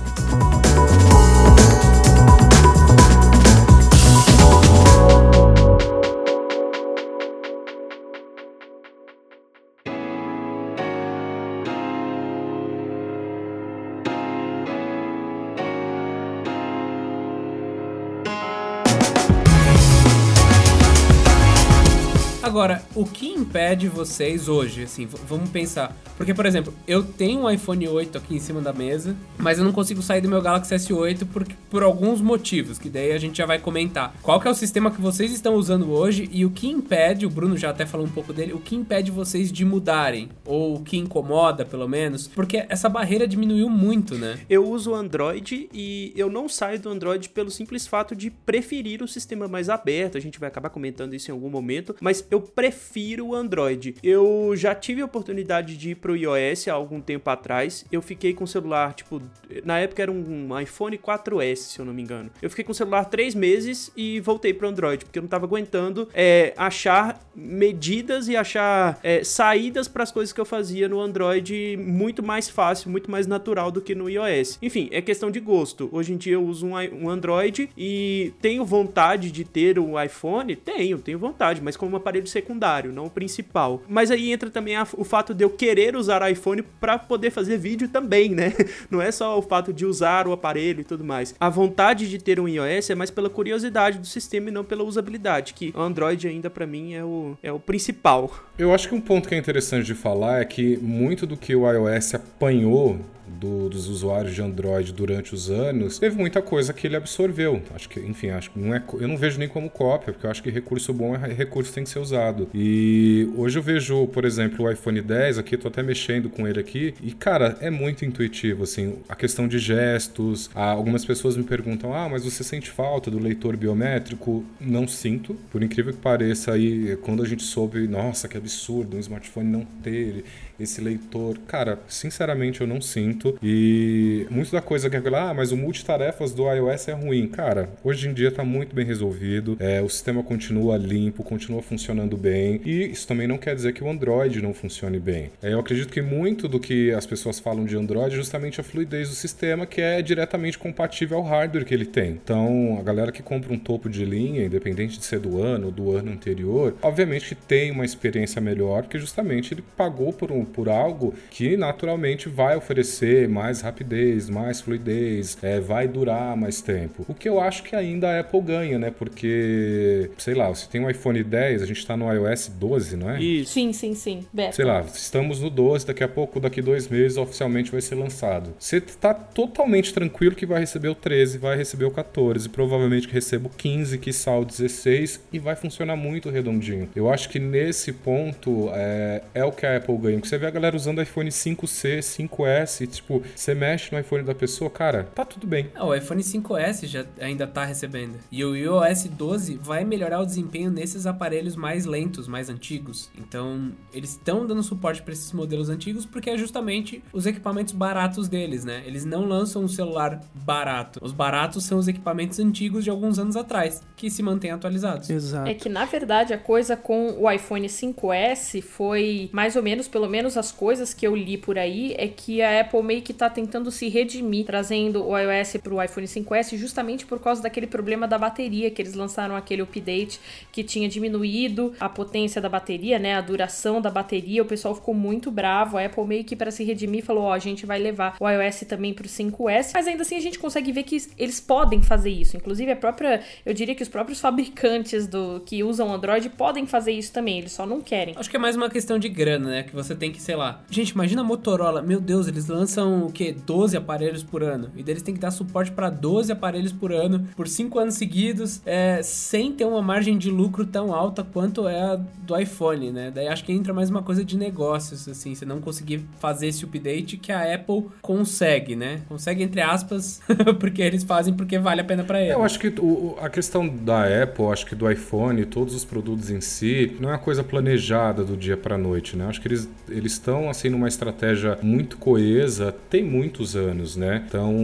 [22.57, 25.97] Agora, o que impede vocês hoje, assim, vamos pensar.
[26.17, 29.65] Porque, por exemplo, eu tenho um iPhone 8 aqui em cima da mesa, mas eu
[29.65, 33.37] não consigo sair do meu Galaxy S8 por, por alguns motivos, que daí a gente
[33.37, 34.15] já vai comentar.
[34.23, 37.31] Qual que é o sistema que vocês estão usando hoje e o que impede, o
[37.31, 40.31] Bruno já até falou um pouco dele, o que impede vocês de mudarem?
[40.45, 42.29] Ou o que incomoda, pelo menos?
[42.29, 44.39] Porque essa barreira diminuiu muito, né?
[44.49, 49.09] Eu uso Android e eu não saio do Android pelo simples fato de preferir o
[49.09, 50.17] sistema mais aberto.
[50.17, 53.97] A gente vai acabar comentando isso em algum momento, mas eu prefiro o Android.
[54.03, 57.85] Eu já tive a oportunidade de ir pro iOS há algum tempo atrás.
[57.91, 59.23] Eu fiquei com o celular, tipo,
[59.65, 62.31] na época era um iPhone 4S, se eu não me engano.
[62.41, 65.47] Eu fiquei com o celular três meses e voltei pro Android, porque eu não tava
[65.47, 71.01] aguentando é, achar medidas e achar é, saídas para as coisas que eu fazia no
[71.01, 74.59] Android muito mais fácil, muito mais natural do que no iOS.
[74.63, 75.89] Enfim, é questão de gosto.
[75.93, 80.55] Hoje em dia eu uso um, um Android e tenho vontade de ter um iPhone?
[80.57, 83.83] Tenho, tenho vontade, mas como aparelho secundário, não principal.
[83.89, 87.57] Mas aí entra também a, o fato de eu querer usar iPhone para poder fazer
[87.57, 88.53] vídeo também, né?
[88.91, 91.35] Não é só o fato de usar o aparelho e tudo mais.
[91.41, 94.85] A vontade de ter um iOS é mais pela curiosidade do sistema e não pela
[94.85, 98.31] usabilidade, que o Android ainda para mim é o, é o principal.
[98.59, 101.57] Eu acho que um ponto que é interessante de falar é que muito do que
[101.57, 106.87] o iOS apanhou do, dos usuários de Android durante os anos, teve muita coisa que
[106.87, 107.63] ele absorveu.
[107.75, 110.31] Acho que, enfim, acho que não é, eu não vejo nem como cópia, porque eu
[110.31, 112.49] acho que recurso bom é recurso que tem que ser usado.
[112.55, 116.61] E hoje eu vejo, por exemplo, o iPhone 10 aqui, tô até mexendo com ele
[116.61, 120.51] aqui, e cara, é muito intuitivo, assim, a questão de gestos.
[120.55, 125.63] Algumas pessoas me perguntam: "Ah, mas você sente falta do leitor biométrico?" Não sinto, por
[125.63, 130.25] incrível que pareça aí, quando a gente soube, nossa, que absurdo um smartphone não ter
[130.59, 131.39] esse leitor.
[131.47, 133.39] Cara, sinceramente eu não sinto.
[133.43, 137.27] E muito da coisa que é ah, mas o multitarefas do iOS é ruim.
[137.29, 139.57] Cara, hoje em dia tá muito bem resolvido.
[139.59, 142.61] É, o sistema continua limpo, continua funcionando bem.
[142.65, 145.31] E isso também não quer dizer que o Android não funcione bem.
[145.43, 148.65] É, eu acredito que muito do que as pessoas falam de Android é justamente a
[148.65, 152.11] fluidez do sistema, que é diretamente compatível ao hardware que ele tem.
[152.11, 155.73] Então, a galera que compra um topo de linha, independente de ser do ano ou
[155.73, 160.69] do ano anterior, obviamente tem uma experiência melhor, porque justamente ele pagou por um por
[160.69, 167.05] algo que naturalmente vai oferecer mais rapidez, mais fluidez, é, vai durar mais tempo.
[167.09, 168.91] O que eu acho que ainda a Apple ganha, né?
[168.91, 173.11] Porque, sei lá, você tem um iPhone 10, a gente está no iOS 12, não
[173.11, 173.21] é?
[173.21, 173.53] Isso.
[173.53, 174.27] Sim, sim, sim.
[174.33, 174.53] Beta.
[174.53, 178.55] Sei lá, estamos no 12, daqui a pouco, daqui dois meses, oficialmente vai ser lançado.
[178.59, 183.15] Você está totalmente tranquilo que vai receber o 13, vai receber o 14, provavelmente que
[183.15, 186.89] receba o 15, que o 16 e vai funcionar muito redondinho.
[186.95, 190.17] Eu acho que nesse ponto é, é o que a Apple ganha.
[190.17, 194.35] Porque você vê a galera usando iPhone 5C, 5S, tipo, você mexe no iPhone da
[194.35, 195.71] pessoa, cara, tá tudo bem.
[195.81, 198.19] o iPhone 5S já ainda tá recebendo.
[198.31, 203.11] E o iOS 12 vai melhorar o desempenho nesses aparelhos mais lentos, mais antigos.
[203.17, 208.29] Então, eles estão dando suporte para esses modelos antigos porque é justamente os equipamentos baratos
[208.29, 208.83] deles, né?
[208.85, 211.01] Eles não lançam um celular barato.
[211.03, 215.09] Os baratos são os equipamentos antigos de alguns anos atrás, que se mantêm atualizados.
[215.09, 215.49] Exato.
[215.49, 220.09] É que, na verdade, a coisa com o iPhone 5S foi mais ou menos, pelo
[220.09, 223.29] menos as coisas que eu li por aí é que a Apple meio que tá
[223.29, 228.17] tentando se redimir, trazendo o iOS pro iPhone 5S justamente por causa daquele problema da
[228.17, 230.19] bateria, que eles lançaram aquele update
[230.51, 234.95] que tinha diminuído a potência da bateria, né, a duração da bateria, o pessoal ficou
[234.95, 237.79] muito bravo, a Apple meio que para se redimir falou, ó, oh, a gente vai
[237.79, 241.41] levar o iOS também pro 5S, mas ainda assim a gente consegue ver que eles
[241.41, 245.93] podem fazer isso, inclusive a própria, eu diria que os próprios fabricantes do que usam
[245.93, 248.15] Android podem fazer isso também, eles só não querem.
[248.17, 250.61] Acho que é mais uma questão de grana, né, que você tem que sei lá.
[250.71, 251.83] Gente, imagina a Motorola.
[251.83, 253.35] Meu Deus, eles lançam o quê?
[253.47, 254.71] 12 aparelhos por ano.
[254.77, 258.61] E deles tem que dar suporte para 12 aparelhos por ano, por 5 anos seguidos,
[258.65, 263.11] é, sem ter uma margem de lucro tão alta quanto é a do iPhone, né?
[263.15, 266.65] Daí acho que entra mais uma coisa de negócios, assim, você não conseguir fazer esse
[266.65, 269.03] update que a Apple consegue, né?
[269.09, 270.21] Consegue, entre aspas,
[270.59, 272.33] porque eles fazem porque vale a pena para eles.
[272.33, 276.31] Eu acho que o, a questão da Apple, acho que do iPhone, todos os produtos
[276.31, 279.27] em si, não é uma coisa planejada do dia para noite, né?
[279.27, 284.25] Acho que eles eles estão assim numa estratégia muito coesa, tem muitos anos, né?
[284.27, 284.55] Então,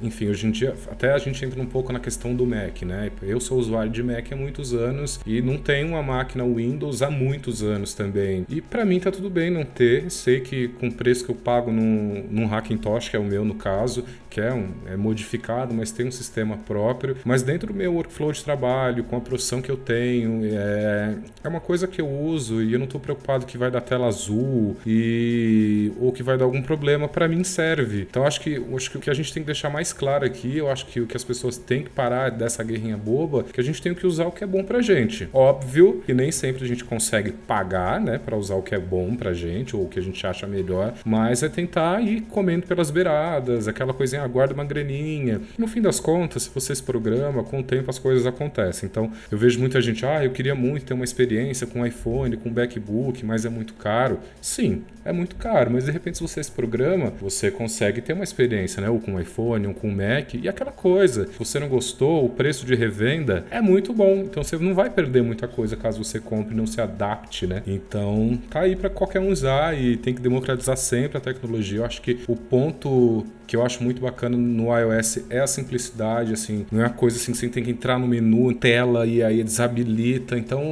[0.00, 3.10] enfim, hoje em dia até a gente entra um pouco na questão do Mac, né?
[3.22, 7.10] Eu sou usuário de Mac há muitos anos e não tenho uma máquina Windows há
[7.10, 8.46] muitos anos também.
[8.48, 11.34] E para mim tá tudo bem não ter, sei que com o preço que eu
[11.34, 15.74] pago num, num Hackintosh, que é o meu no caso, que é, um, é modificado,
[15.74, 17.16] mas tem um sistema próprio.
[17.24, 21.48] Mas dentro do meu workflow de trabalho, com a profissão que eu tenho, é, é
[21.48, 24.47] uma coisa que eu uso e eu não estou preocupado que vai dar tela azul
[24.86, 27.08] e ou que vai dar algum problema.
[27.08, 28.06] Para mim serve.
[28.08, 30.56] Então acho que acho que o que a gente tem que deixar mais claro aqui,
[30.56, 33.64] eu acho que o que as pessoas têm que parar dessa guerrinha boba, que a
[33.64, 35.28] gente tem que usar o que é bom pra gente.
[35.32, 39.14] Óbvio que nem sempre a gente consegue pagar, né, para usar o que é bom
[39.14, 42.90] pra gente ou o que a gente acha melhor, mas é tentar ir comendo pelas
[42.90, 45.40] beiradas, aquela coisinha aguarda uma graninha.
[45.56, 48.88] No fim das contas, se você se programa, com o tempo as coisas acontecem.
[48.88, 52.50] Então, eu vejo muita gente, ah, eu queria muito ter uma experiência com iPhone, com
[52.50, 54.18] MacBook, mas é muito caro.
[54.40, 58.24] Sim, é muito caro, mas de repente se você se programa, você consegue ter uma
[58.24, 58.88] experiência, né?
[58.88, 61.26] Ou com iPhone, ou com Mac, e aquela coisa.
[61.26, 64.18] Se você não gostou, o preço de revenda é muito bom.
[64.18, 67.62] Então você não vai perder muita coisa caso você compre e não se adapte, né?
[67.66, 71.78] Então tá aí para qualquer um usar e tem que democratizar sempre a tecnologia.
[71.78, 76.34] Eu acho que o ponto que eu acho muito bacana no iOS é a simplicidade,
[76.34, 79.22] assim, não é uma coisa assim que você tem que entrar no menu, tela e
[79.22, 80.36] aí desabilita.
[80.38, 80.62] Então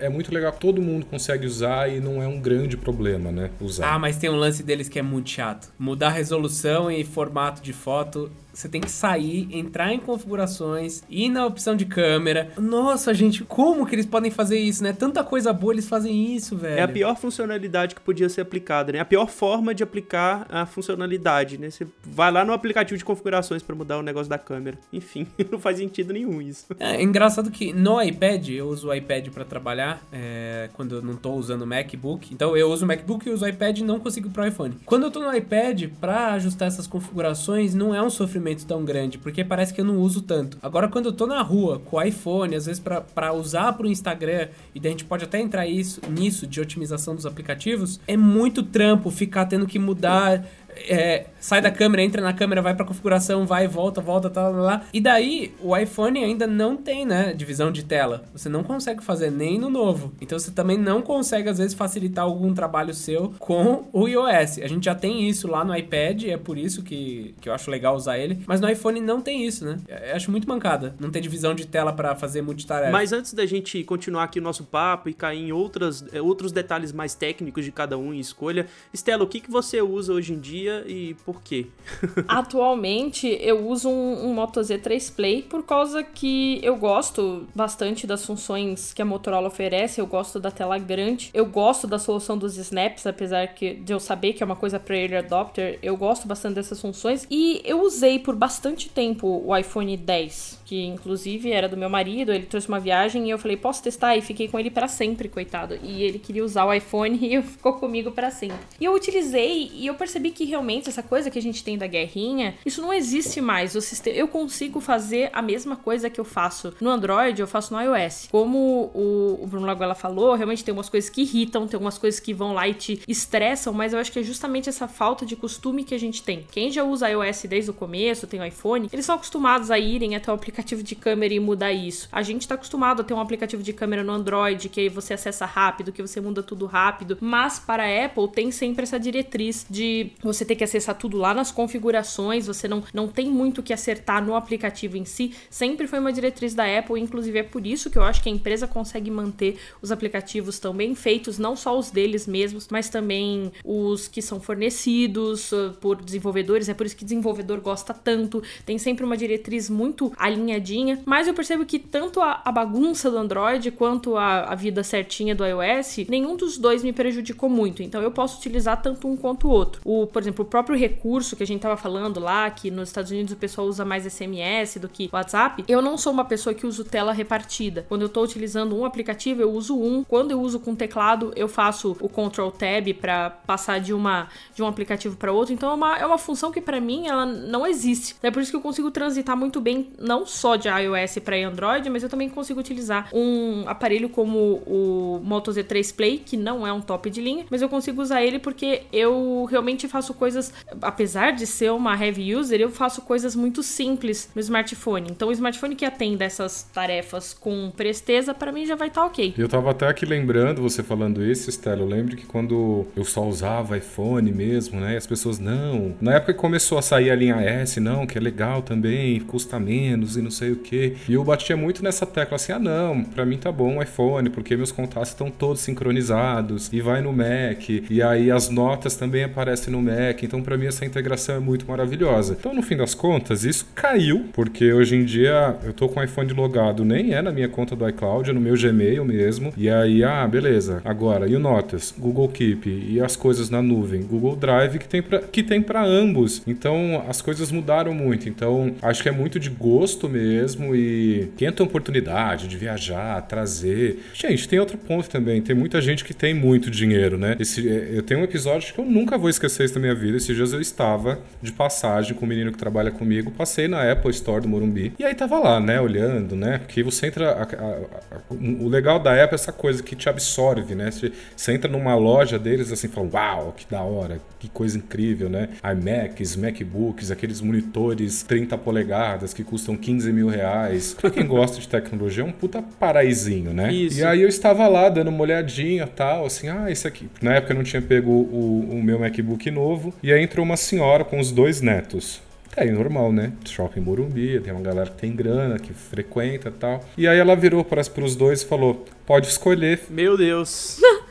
[0.00, 3.50] é muito legal, todo mundo consegue usar e não é um grande problema, né?
[3.60, 3.94] Usar.
[3.94, 5.72] Ah, mas tem um lance deles que é muito chato.
[5.78, 11.44] Mudar resolução e formato de foto você tem que sair, entrar em configurações, ir na
[11.44, 12.52] opção de câmera.
[12.56, 14.92] Nossa, gente, como que eles podem fazer isso, né?
[14.92, 16.78] Tanta coisa boa eles fazem isso, velho.
[16.78, 19.00] É a pior funcionalidade que podia ser aplicada, né?
[19.00, 21.68] A pior forma de aplicar a funcionalidade, né?
[21.68, 24.78] Você vai lá no aplicativo de configurações para mudar o negócio da câmera.
[24.92, 26.66] Enfim, não faz sentido nenhum isso.
[26.78, 31.02] É, é engraçado que no iPad, eu uso o iPad para trabalhar, é, quando eu
[31.02, 32.32] não tô usando o MacBook.
[32.32, 34.76] Então eu uso o MacBook e uso o iPad e não consigo pro iPhone.
[34.86, 39.16] Quando eu tô no iPad, para ajustar essas configurações, não é um sofrimento tão grande,
[39.16, 40.58] porque parece que eu não uso tanto.
[40.60, 42.82] Agora, quando eu tô na rua com o iPhone, às vezes
[43.14, 47.14] para usar pro Instagram, e daí a gente pode até entrar isso, nisso de otimização
[47.14, 50.44] dos aplicativos, é muito trampo ficar tendo que mudar
[50.76, 54.62] é, sai da câmera, entra na câmera, vai pra configuração, vai, volta, volta, tal, lá,
[54.62, 54.82] lá.
[54.92, 58.24] E daí, o iPhone ainda não tem, né, divisão de tela.
[58.32, 60.12] Você não consegue fazer nem no novo.
[60.20, 64.58] Então você também não consegue, às vezes, facilitar algum trabalho seu com o iOS.
[64.58, 67.70] A gente já tem isso lá no iPad, é por isso que, que eu acho
[67.70, 68.40] legal usar ele.
[68.46, 69.78] Mas no iPhone não tem isso, né?
[69.88, 72.90] Eu acho muito mancada não ter divisão de tela para fazer multitarefa.
[72.90, 76.52] Mas antes da gente continuar aqui o nosso papo e cair em outras, é, outros
[76.52, 80.32] detalhes mais técnicos de cada um em escolha, Estela, o que, que você usa hoje
[80.32, 80.63] em dia?
[80.86, 81.66] E por quê?
[82.28, 88.24] Atualmente eu uso um, um Moto Z3 Play por causa que eu gosto bastante das
[88.24, 92.56] funções que a Motorola oferece, eu gosto da tela grande, eu gosto da solução dos
[92.56, 96.26] snaps, apesar que, de eu saber que é uma coisa para early adopter, eu gosto
[96.26, 101.68] bastante dessas funções e eu usei por bastante tempo o iPhone 10 que inclusive era
[101.68, 104.16] do meu marido, ele trouxe uma viagem e eu falei, posso testar?
[104.16, 105.78] E fiquei com ele para sempre, coitado.
[105.82, 108.58] E ele queria usar o iPhone e ficou comigo para sempre.
[108.80, 111.86] E eu utilizei e eu percebi que realmente essa coisa que a gente tem da
[111.86, 113.74] guerrinha, isso não existe mais.
[114.06, 118.28] Eu consigo fazer a mesma coisa que eu faço no Android, eu faço no iOS.
[118.30, 122.18] Como o, o Bruno Lagoela falou, realmente tem umas coisas que irritam, tem umas coisas
[122.18, 125.36] que vão lá e te estressam, mas eu acho que é justamente essa falta de
[125.36, 126.44] costume que a gente tem.
[126.50, 130.16] Quem já usa iOS desde o começo, tem o iPhone, eles são acostumados a irem
[130.16, 132.08] até o aplicativo aplicativo de câmera e mudar isso.
[132.12, 135.44] A gente tá acostumado a ter um aplicativo de câmera no Android que você acessa
[135.44, 140.12] rápido, que você muda tudo rápido, mas para a Apple tem sempre essa diretriz de
[140.22, 144.24] você ter que acessar tudo lá nas configurações, você não, não tem muito que acertar
[144.24, 145.34] no aplicativo em si.
[145.50, 148.32] Sempre foi uma diretriz da Apple, inclusive é por isso que eu acho que a
[148.32, 153.50] empresa consegue manter os aplicativos tão bem feitos, não só os deles mesmos, mas também
[153.64, 156.68] os que são fornecidos uh, por desenvolvedores.
[156.68, 158.42] É por isso que desenvolvedor gosta tanto.
[158.64, 163.10] Tem sempre uma diretriz muito alinhada alinhadinha, mas eu percebo que tanto a, a bagunça
[163.10, 167.82] do Android quanto a, a, vida certinha do iOS, nenhum dos dois me prejudicou muito.
[167.82, 169.80] Então eu posso utilizar tanto um quanto o outro.
[169.84, 173.10] O, por exemplo, o próprio recurso que a gente tava falando lá, que nos Estados
[173.10, 176.66] Unidos o pessoal usa mais SMS do que WhatsApp, eu não sou uma pessoa que
[176.66, 177.86] uso tela repartida.
[177.88, 180.04] Quando eu tô utilizando um aplicativo, eu uso um.
[180.04, 184.62] Quando eu uso com teclado, eu faço o Control Tab para passar de uma de
[184.62, 185.52] um aplicativo para outro.
[185.52, 188.16] Então é uma, é uma função que para mim ela não existe.
[188.22, 191.88] É por isso que eu consigo transitar muito bem não só de iOS para Android,
[191.88, 196.72] mas eu também consigo utilizar um aparelho como o Moto Z3 Play, que não é
[196.72, 201.32] um top de linha, mas eu consigo usar ele porque eu realmente faço coisas, apesar
[201.32, 205.08] de ser uma heavy user, eu faço coisas muito simples no smartphone.
[205.10, 209.06] Então o smartphone que atende essas tarefas com presteza, para mim já vai estar tá
[209.06, 209.34] ok.
[209.38, 213.24] Eu tava até aqui lembrando, você falando isso, Stella, eu lembro que quando eu só
[213.26, 217.36] usava iPhone mesmo, né, as pessoas, não, na época que começou a sair a linha
[217.36, 221.22] S, não, que é legal também, custa menos e não sei o que, e eu
[221.22, 224.72] batia muito nessa tecla assim, ah não, para mim tá bom o iPhone, porque meus
[224.72, 229.82] contatos estão todos sincronizados, e vai no Mac, e aí as notas também aparecem no
[229.82, 232.36] Mac, então para mim essa integração é muito maravilhosa.
[232.38, 236.02] Então no fim das contas, isso caiu, porque hoje em dia eu tô com o
[236.02, 239.68] iPhone logado, nem é na minha conta do iCloud, é no meu Gmail mesmo, e
[239.68, 244.36] aí, ah, beleza, agora, e o Notas, Google Keep, e as coisas na nuvem, Google
[244.36, 249.08] Drive, que tem pra, que tem ambos, então as coisas mudaram muito, então acho que
[249.08, 253.98] é muito de gosto mesmo, e quem tem oportunidade de viajar, trazer.
[254.14, 255.42] Gente, tem outro ponto também.
[255.42, 257.36] Tem muita gente que tem muito dinheiro, né?
[257.38, 260.16] Esse, é, eu tenho um episódio que eu nunca vou esquecer isso da minha vida.
[260.16, 263.30] Esses dias eu estava de passagem com um menino que trabalha comigo.
[263.30, 264.92] Passei na Apple Store do Morumbi.
[264.98, 265.80] E aí tava lá, né?
[265.80, 266.58] Olhando, né?
[266.58, 267.32] Porque você entra.
[267.32, 270.90] A, a, a, o legal da Apple é essa coisa que te absorve, né?
[270.90, 275.28] Você, você entra numa loja deles assim, fala, uau, que da hora, que coisa incrível,
[275.28, 275.48] né?
[275.64, 280.94] iMacs, MacBooks, aqueles monitores 30 polegadas que custam 15 mil reais.
[280.94, 283.72] Pra quem gosta de tecnologia, é um puta paraízinho, né?
[283.72, 284.00] Isso.
[284.00, 287.08] E aí eu estava lá dando uma olhadinha tal, assim, ah, esse aqui.
[287.20, 289.94] Na época eu não tinha pego o, o meu MacBook novo.
[290.02, 292.22] E aí entrou uma senhora com os dois netos.
[292.56, 293.32] É aí, normal, né?
[293.44, 296.84] Shopping Morumbi, tem uma galera que tem grana, que frequenta e tal.
[296.96, 299.80] E aí ela virou para os dois e falou: pode escolher.
[299.90, 300.78] Meu Deus.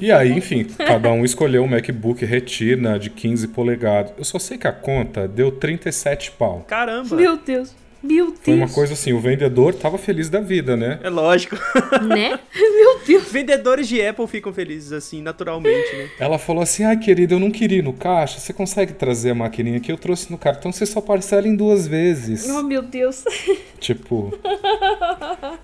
[0.00, 4.12] e aí, enfim, cada um escolheu um MacBook Retina de 15 polegadas.
[4.16, 6.64] Eu só sei que a conta deu 37 pau.
[6.68, 7.16] Caramba!
[7.16, 7.74] Meu Deus!
[8.02, 8.38] Meu Deus.
[8.42, 10.98] Foi uma coisa assim, o vendedor tava feliz da vida, né?
[11.02, 11.56] É lógico.
[12.02, 12.38] Né?
[12.54, 13.30] Meu Deus.
[13.30, 16.08] Vendedores de Apple ficam felizes assim, naturalmente, né?
[16.18, 18.40] Ela falou assim: ai, querida, eu não queria ir no caixa.
[18.40, 20.72] Você consegue trazer a maquininha que eu trouxe no cartão?
[20.72, 22.48] Você só parcela em duas vezes.
[22.48, 23.24] Oh, meu Deus.
[23.78, 24.32] Tipo.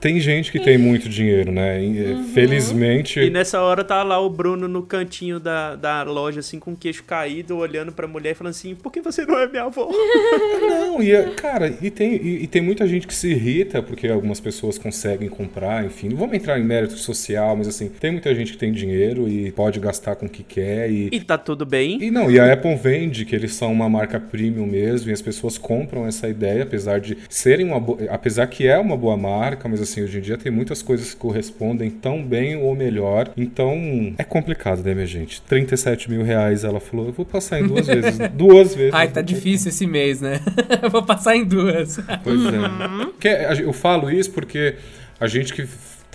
[0.01, 1.79] tem gente que tem muito dinheiro, né?
[1.79, 2.25] Uhum.
[2.33, 3.21] Felizmente.
[3.21, 6.77] E nessa hora tá lá o Bruno no cantinho da, da loja, assim, com o
[6.77, 9.91] queixo caído, olhando pra mulher e falando assim: por que você não é minha avó?
[10.61, 14.41] não, e, cara, e tem e, e, tem muita gente que se irrita porque algumas
[14.41, 16.09] pessoas conseguem comprar, enfim.
[16.09, 19.53] Não vamos entrar em mérito social, mas assim, tem muita gente que tem dinheiro e
[19.53, 20.91] pode gastar com o que quer.
[20.91, 22.03] E, e tá tudo bem.
[22.03, 25.23] E não, e a Apple vende que eles são uma marca premium mesmo, e as
[25.23, 27.99] pessoas compram essa ideia, apesar de serem uma boa.
[28.11, 31.21] Apesar que é uma boa marca, mas assim, hoje em dia tem muitas coisas que
[31.21, 33.31] correspondem tão bem ou melhor.
[33.37, 35.41] Então, é complicado, né, minha gente?
[35.43, 38.19] 37 mil reais, ela falou, eu vou passar em duas vezes.
[38.35, 38.95] duas vezes.
[38.95, 40.41] Ai, tá difícil esse mês, né?
[40.83, 41.99] eu vou passar em duas.
[42.23, 43.63] Pois é.
[43.63, 44.77] Eu falo isso porque
[45.19, 45.67] a gente que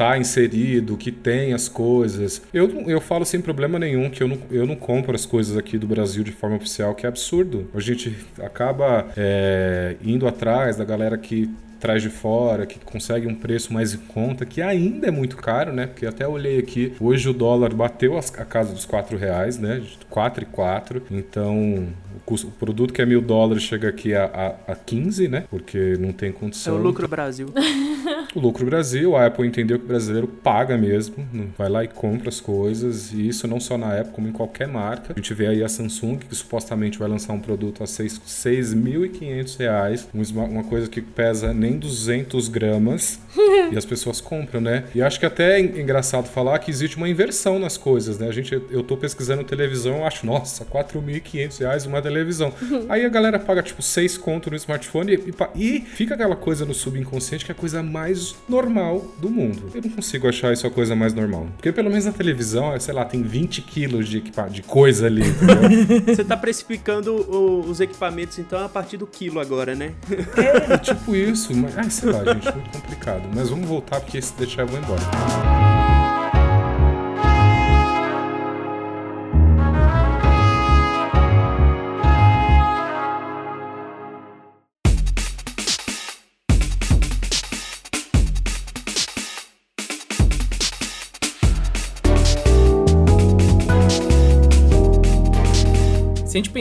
[0.01, 2.41] está inserido, que tem as coisas.
[2.53, 5.77] Eu, eu falo sem problema nenhum que eu não, eu não compro as coisas aqui
[5.77, 7.69] do Brasil de forma oficial, que é absurdo.
[7.73, 11.49] A gente acaba é, indo atrás da galera que
[11.79, 15.73] traz de fora, que consegue um preço mais em conta, que ainda é muito caro,
[15.73, 15.87] né?
[15.87, 19.81] Porque até olhei aqui, hoje o dólar bateu a casa dos 4 reais, né?
[20.07, 21.01] 4 e 4.
[21.09, 21.87] Então,
[22.25, 24.25] custo, o produto que é mil dólares chega aqui a,
[24.67, 25.45] a, a 15, né?
[25.49, 26.75] Porque não tem condição.
[26.75, 27.47] É o lucro Brasil.
[28.35, 31.15] o lucro Brasil, a Apple entendeu que o brasileiro paga mesmo,
[31.57, 34.67] vai lá e compra as coisas, e isso não só na Apple, como em qualquer
[34.67, 35.13] marca.
[35.13, 40.07] A gente vê aí a Samsung, que supostamente vai lançar um produto a 6.500 reais,
[40.13, 43.19] uma coisa que pesa nem 200 gramas,
[43.71, 44.85] e as pessoas compram, né?
[44.93, 48.27] E acho que até é engraçado falar que existe uma inversão nas coisas, né?
[48.27, 52.53] A gente, eu tô pesquisando televisão, eu acho, nossa, 4.500 reais uma televisão.
[52.89, 56.73] Aí a galera paga, tipo, 6 conto no smartphone e, e fica aquela coisa no
[56.73, 59.71] subconsciente que é a coisa mais normal do mundo.
[59.73, 61.47] Eu não consigo achar isso a coisa mais normal.
[61.55, 65.23] Porque pelo menos na televisão, sei lá, tem 20 quilos de, equipa de coisa ali,
[66.05, 69.93] Você tá precificando o, os equipamentos, então, a partir do quilo agora, né?
[70.37, 71.55] É, tipo isso.
[71.55, 73.23] Mas, ai, sei lá, gente, muito complicado.
[73.33, 75.70] Mas vamos voltar, porque se deixar eu vou embora.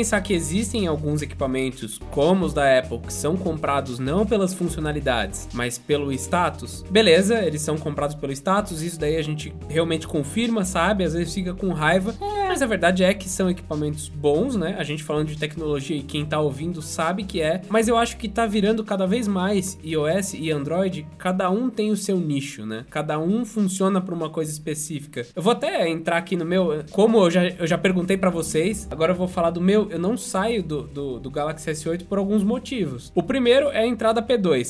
[0.01, 5.47] Pensar que existem alguns equipamentos, como os da Apple, que são comprados não pelas funcionalidades,
[5.53, 10.65] mas pelo status, beleza, eles são comprados pelo status, isso daí a gente realmente confirma,
[10.65, 11.05] sabe?
[11.05, 12.15] Às vezes fica com raiva,
[12.51, 14.75] mas a verdade é que são equipamentos bons, né?
[14.77, 18.17] A gente falando de tecnologia e quem tá ouvindo sabe que é, mas eu acho
[18.17, 22.67] que tá virando cada vez mais iOS e Android, cada um tem o seu nicho,
[22.67, 22.85] né?
[22.91, 25.25] Cada um funciona para uma coisa específica.
[25.37, 28.89] Eu vou até entrar aqui no meu, como eu já, eu já perguntei para vocês,
[28.91, 32.19] agora eu vou falar do meu, eu não saio do, do, do Galaxy S8 por
[32.19, 33.13] alguns motivos.
[33.15, 34.65] O primeiro é a entrada P2.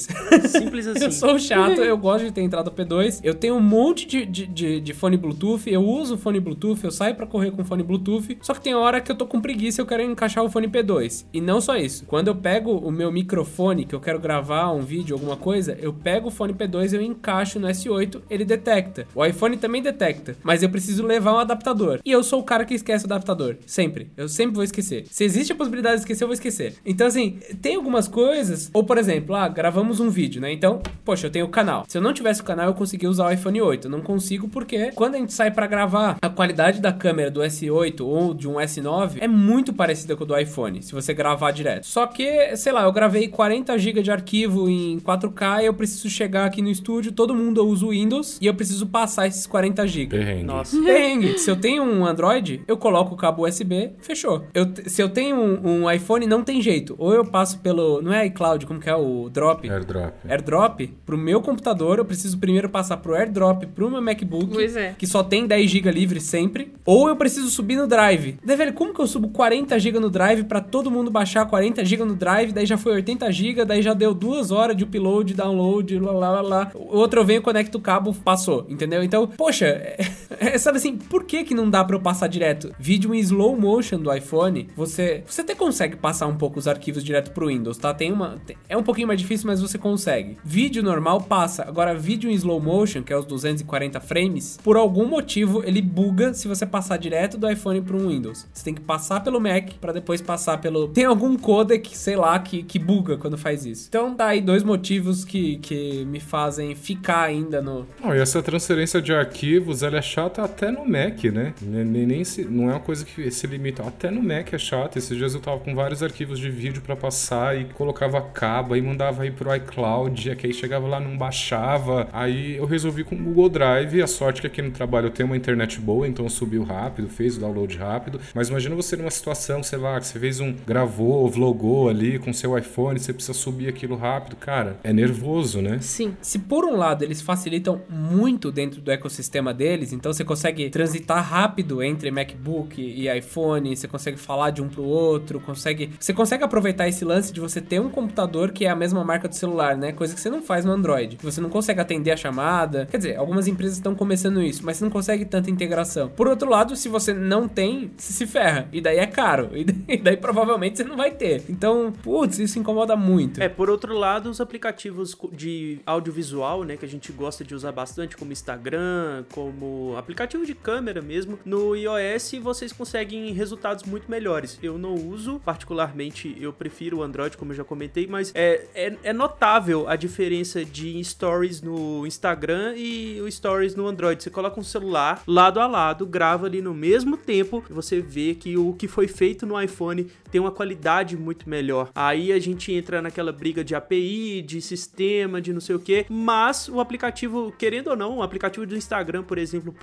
[0.49, 1.05] Simples assim.
[1.05, 3.21] eu sou chato, eu gosto de ter entrada P2.
[3.25, 6.91] Eu tenho um monte de, de, de, de fone Bluetooth, eu uso fone Bluetooth, eu
[6.91, 9.81] saio para correr com fone Bluetooth, só que tem hora que eu tô com preguiça
[9.81, 11.25] e eu quero encaixar o fone P2.
[11.33, 14.81] E não só isso, quando eu pego o meu microfone, que eu quero gravar um
[14.81, 19.07] vídeo, alguma coisa, eu pego o fone P2 e eu encaixo no S8, ele detecta.
[19.15, 22.01] O iPhone também detecta, mas eu preciso levar um adaptador.
[22.05, 24.11] E eu sou o cara que esquece o adaptador, sempre.
[24.17, 25.05] Eu sempre vou esquecer.
[25.09, 26.75] Se existe a possibilidade de esquecer, eu vou esquecer.
[26.85, 30.53] Então, assim, tem algumas coisas, ou por exemplo, ah, gravamos um vídeo, né?
[30.53, 31.85] Então, poxa, eu tenho o canal.
[31.87, 33.87] Se eu não tivesse o canal, eu conseguia usar o iPhone 8.
[33.87, 37.45] Eu não consigo porque quando a gente sai para gravar, a qualidade da câmera do
[37.61, 41.51] S8 ou de um S9 é muito parecida com o do iPhone, se você gravar
[41.51, 41.87] direto.
[41.87, 46.09] Só que, sei lá, eu gravei 40 GB de arquivo em 4K e eu preciso
[46.09, 49.87] chegar aqui no estúdio, todo mundo usa o Windows e eu preciso passar esses 40
[49.87, 50.17] GB.
[50.17, 50.45] Perrengue.
[50.45, 50.81] Nossa.
[50.83, 51.39] Perrengue.
[51.39, 54.45] Se eu tenho um Android, eu coloco o cabo USB, fechou.
[54.55, 56.95] Eu, se eu tenho um, um iPhone, não tem jeito.
[56.99, 58.01] Ou eu passo pelo.
[58.03, 59.69] Não é iCloud, como que é o Drop?
[59.69, 60.15] Airdrop.
[60.29, 64.95] AirDrop pro meu computador, eu preciso primeiro passar pro AirDrop pro meu MacBook, Pois é.
[64.99, 68.39] que só tem 10 GB livre sempre, ou eu preciso subir no Drive.
[68.45, 71.85] Daí, velho, como que eu subo 40 GB no Drive pra todo mundo baixar 40
[71.85, 75.35] GB no Drive, daí já foi 80 GB, daí já deu duas horas de upload,
[75.35, 79.03] download, lá, lá, lá, outro eu venho, conecto o cabo, passou, entendeu?
[79.03, 79.99] Então, poxa, é,
[80.39, 82.73] é, sabe assim, por que que não dá pra eu passar direto?
[82.79, 87.03] Vídeo em slow motion do iPhone, você, você até consegue passar um pouco os arquivos
[87.05, 87.93] direto pro Windows, tá?
[87.93, 90.37] Tem uma, tem- é um pouquinho mais difícil, mas você consegue.
[90.45, 91.65] Vídeo normal passa.
[91.67, 96.33] Agora, vídeo em slow motion, que é os 240 frames, por algum motivo ele buga
[96.35, 98.47] se você passar direto do iPhone para um Windows.
[98.53, 100.89] Você tem que passar pelo Mac para depois passar pelo.
[100.89, 103.87] Tem algum codec, sei lá, que, que buga quando faz isso.
[103.89, 107.87] Então tá aí dois motivos que, que me fazem ficar ainda no.
[108.03, 111.55] Não, e essa transferência de arquivos, ela é chata até no Mac, né?
[111.63, 113.83] Nem, nem- se, não é uma coisa que se limita.
[113.83, 114.99] Até no Mac é chata.
[114.99, 118.83] Esses dias eu tava com vários arquivos de vídeo pra passar e colocava cabo, aí
[118.83, 122.09] mandava aí pro iCloud, que aí chegava lá, não baixava.
[122.13, 124.03] Aí eu resolvi com o Google Drive.
[124.03, 127.30] A sorte que aqui no trabalho eu tenho uma internet boa, então subiu rápido, fez
[127.37, 128.21] o download rápido.
[128.35, 130.55] Mas imagina você numa situação, sei lá, que você fez um.
[130.67, 134.37] gravou, vlogou ali com seu iPhone, você precisa subir aquilo rápido.
[134.37, 135.79] Cara, é nervoso, né?
[135.81, 136.17] Sim.
[136.21, 141.23] Se por um lado eles facilitam muito dentro do ecossistema deles, então você consegue transitar
[141.23, 146.45] rápido entre MacBook e iPhone, você consegue falar de um pro outro, consegue, você consegue
[146.45, 149.77] aproveitar esse lance de você ter um computador que é a mesma marca do celular,
[149.77, 149.93] né?
[149.93, 151.19] Coisa que você não faz no Android.
[151.23, 152.87] Você não consegue atender a chamada.
[152.91, 156.09] Quer dizer, algumas empresas estão começando isso, mas você não consegue tanta integração.
[156.09, 158.69] Por outro lado, se você não tem, você se ferra.
[158.73, 159.51] E daí é caro.
[159.61, 161.43] E daí, daí provavelmente você não vai ter.
[161.49, 163.43] Então, putz, isso incomoda muito.
[163.43, 167.73] É, por outro lado, os aplicativos de audiovisual, né, que a gente gosta de usar
[167.73, 174.59] bastante, como Instagram, como aplicativo de câmera mesmo, no iOS vocês conseguem resultados muito melhores.
[174.63, 178.97] Eu não uso, particularmente, eu prefiro o Android, como eu já comentei, mas é, é,
[179.03, 184.23] é notável a diferença de stories no Instagram e o stories no Android.
[184.23, 188.35] Você coloca um celular lado a lado, grava ali no mesmo tempo, e você vê
[188.35, 191.91] que o que foi feito no iPhone tem uma qualidade muito melhor.
[191.95, 196.07] Aí a gente entra naquela briga de API, de sistema, de não sei o que,
[196.09, 199.75] mas o aplicativo, querendo ou não, o aplicativo do Instagram, por exemplo,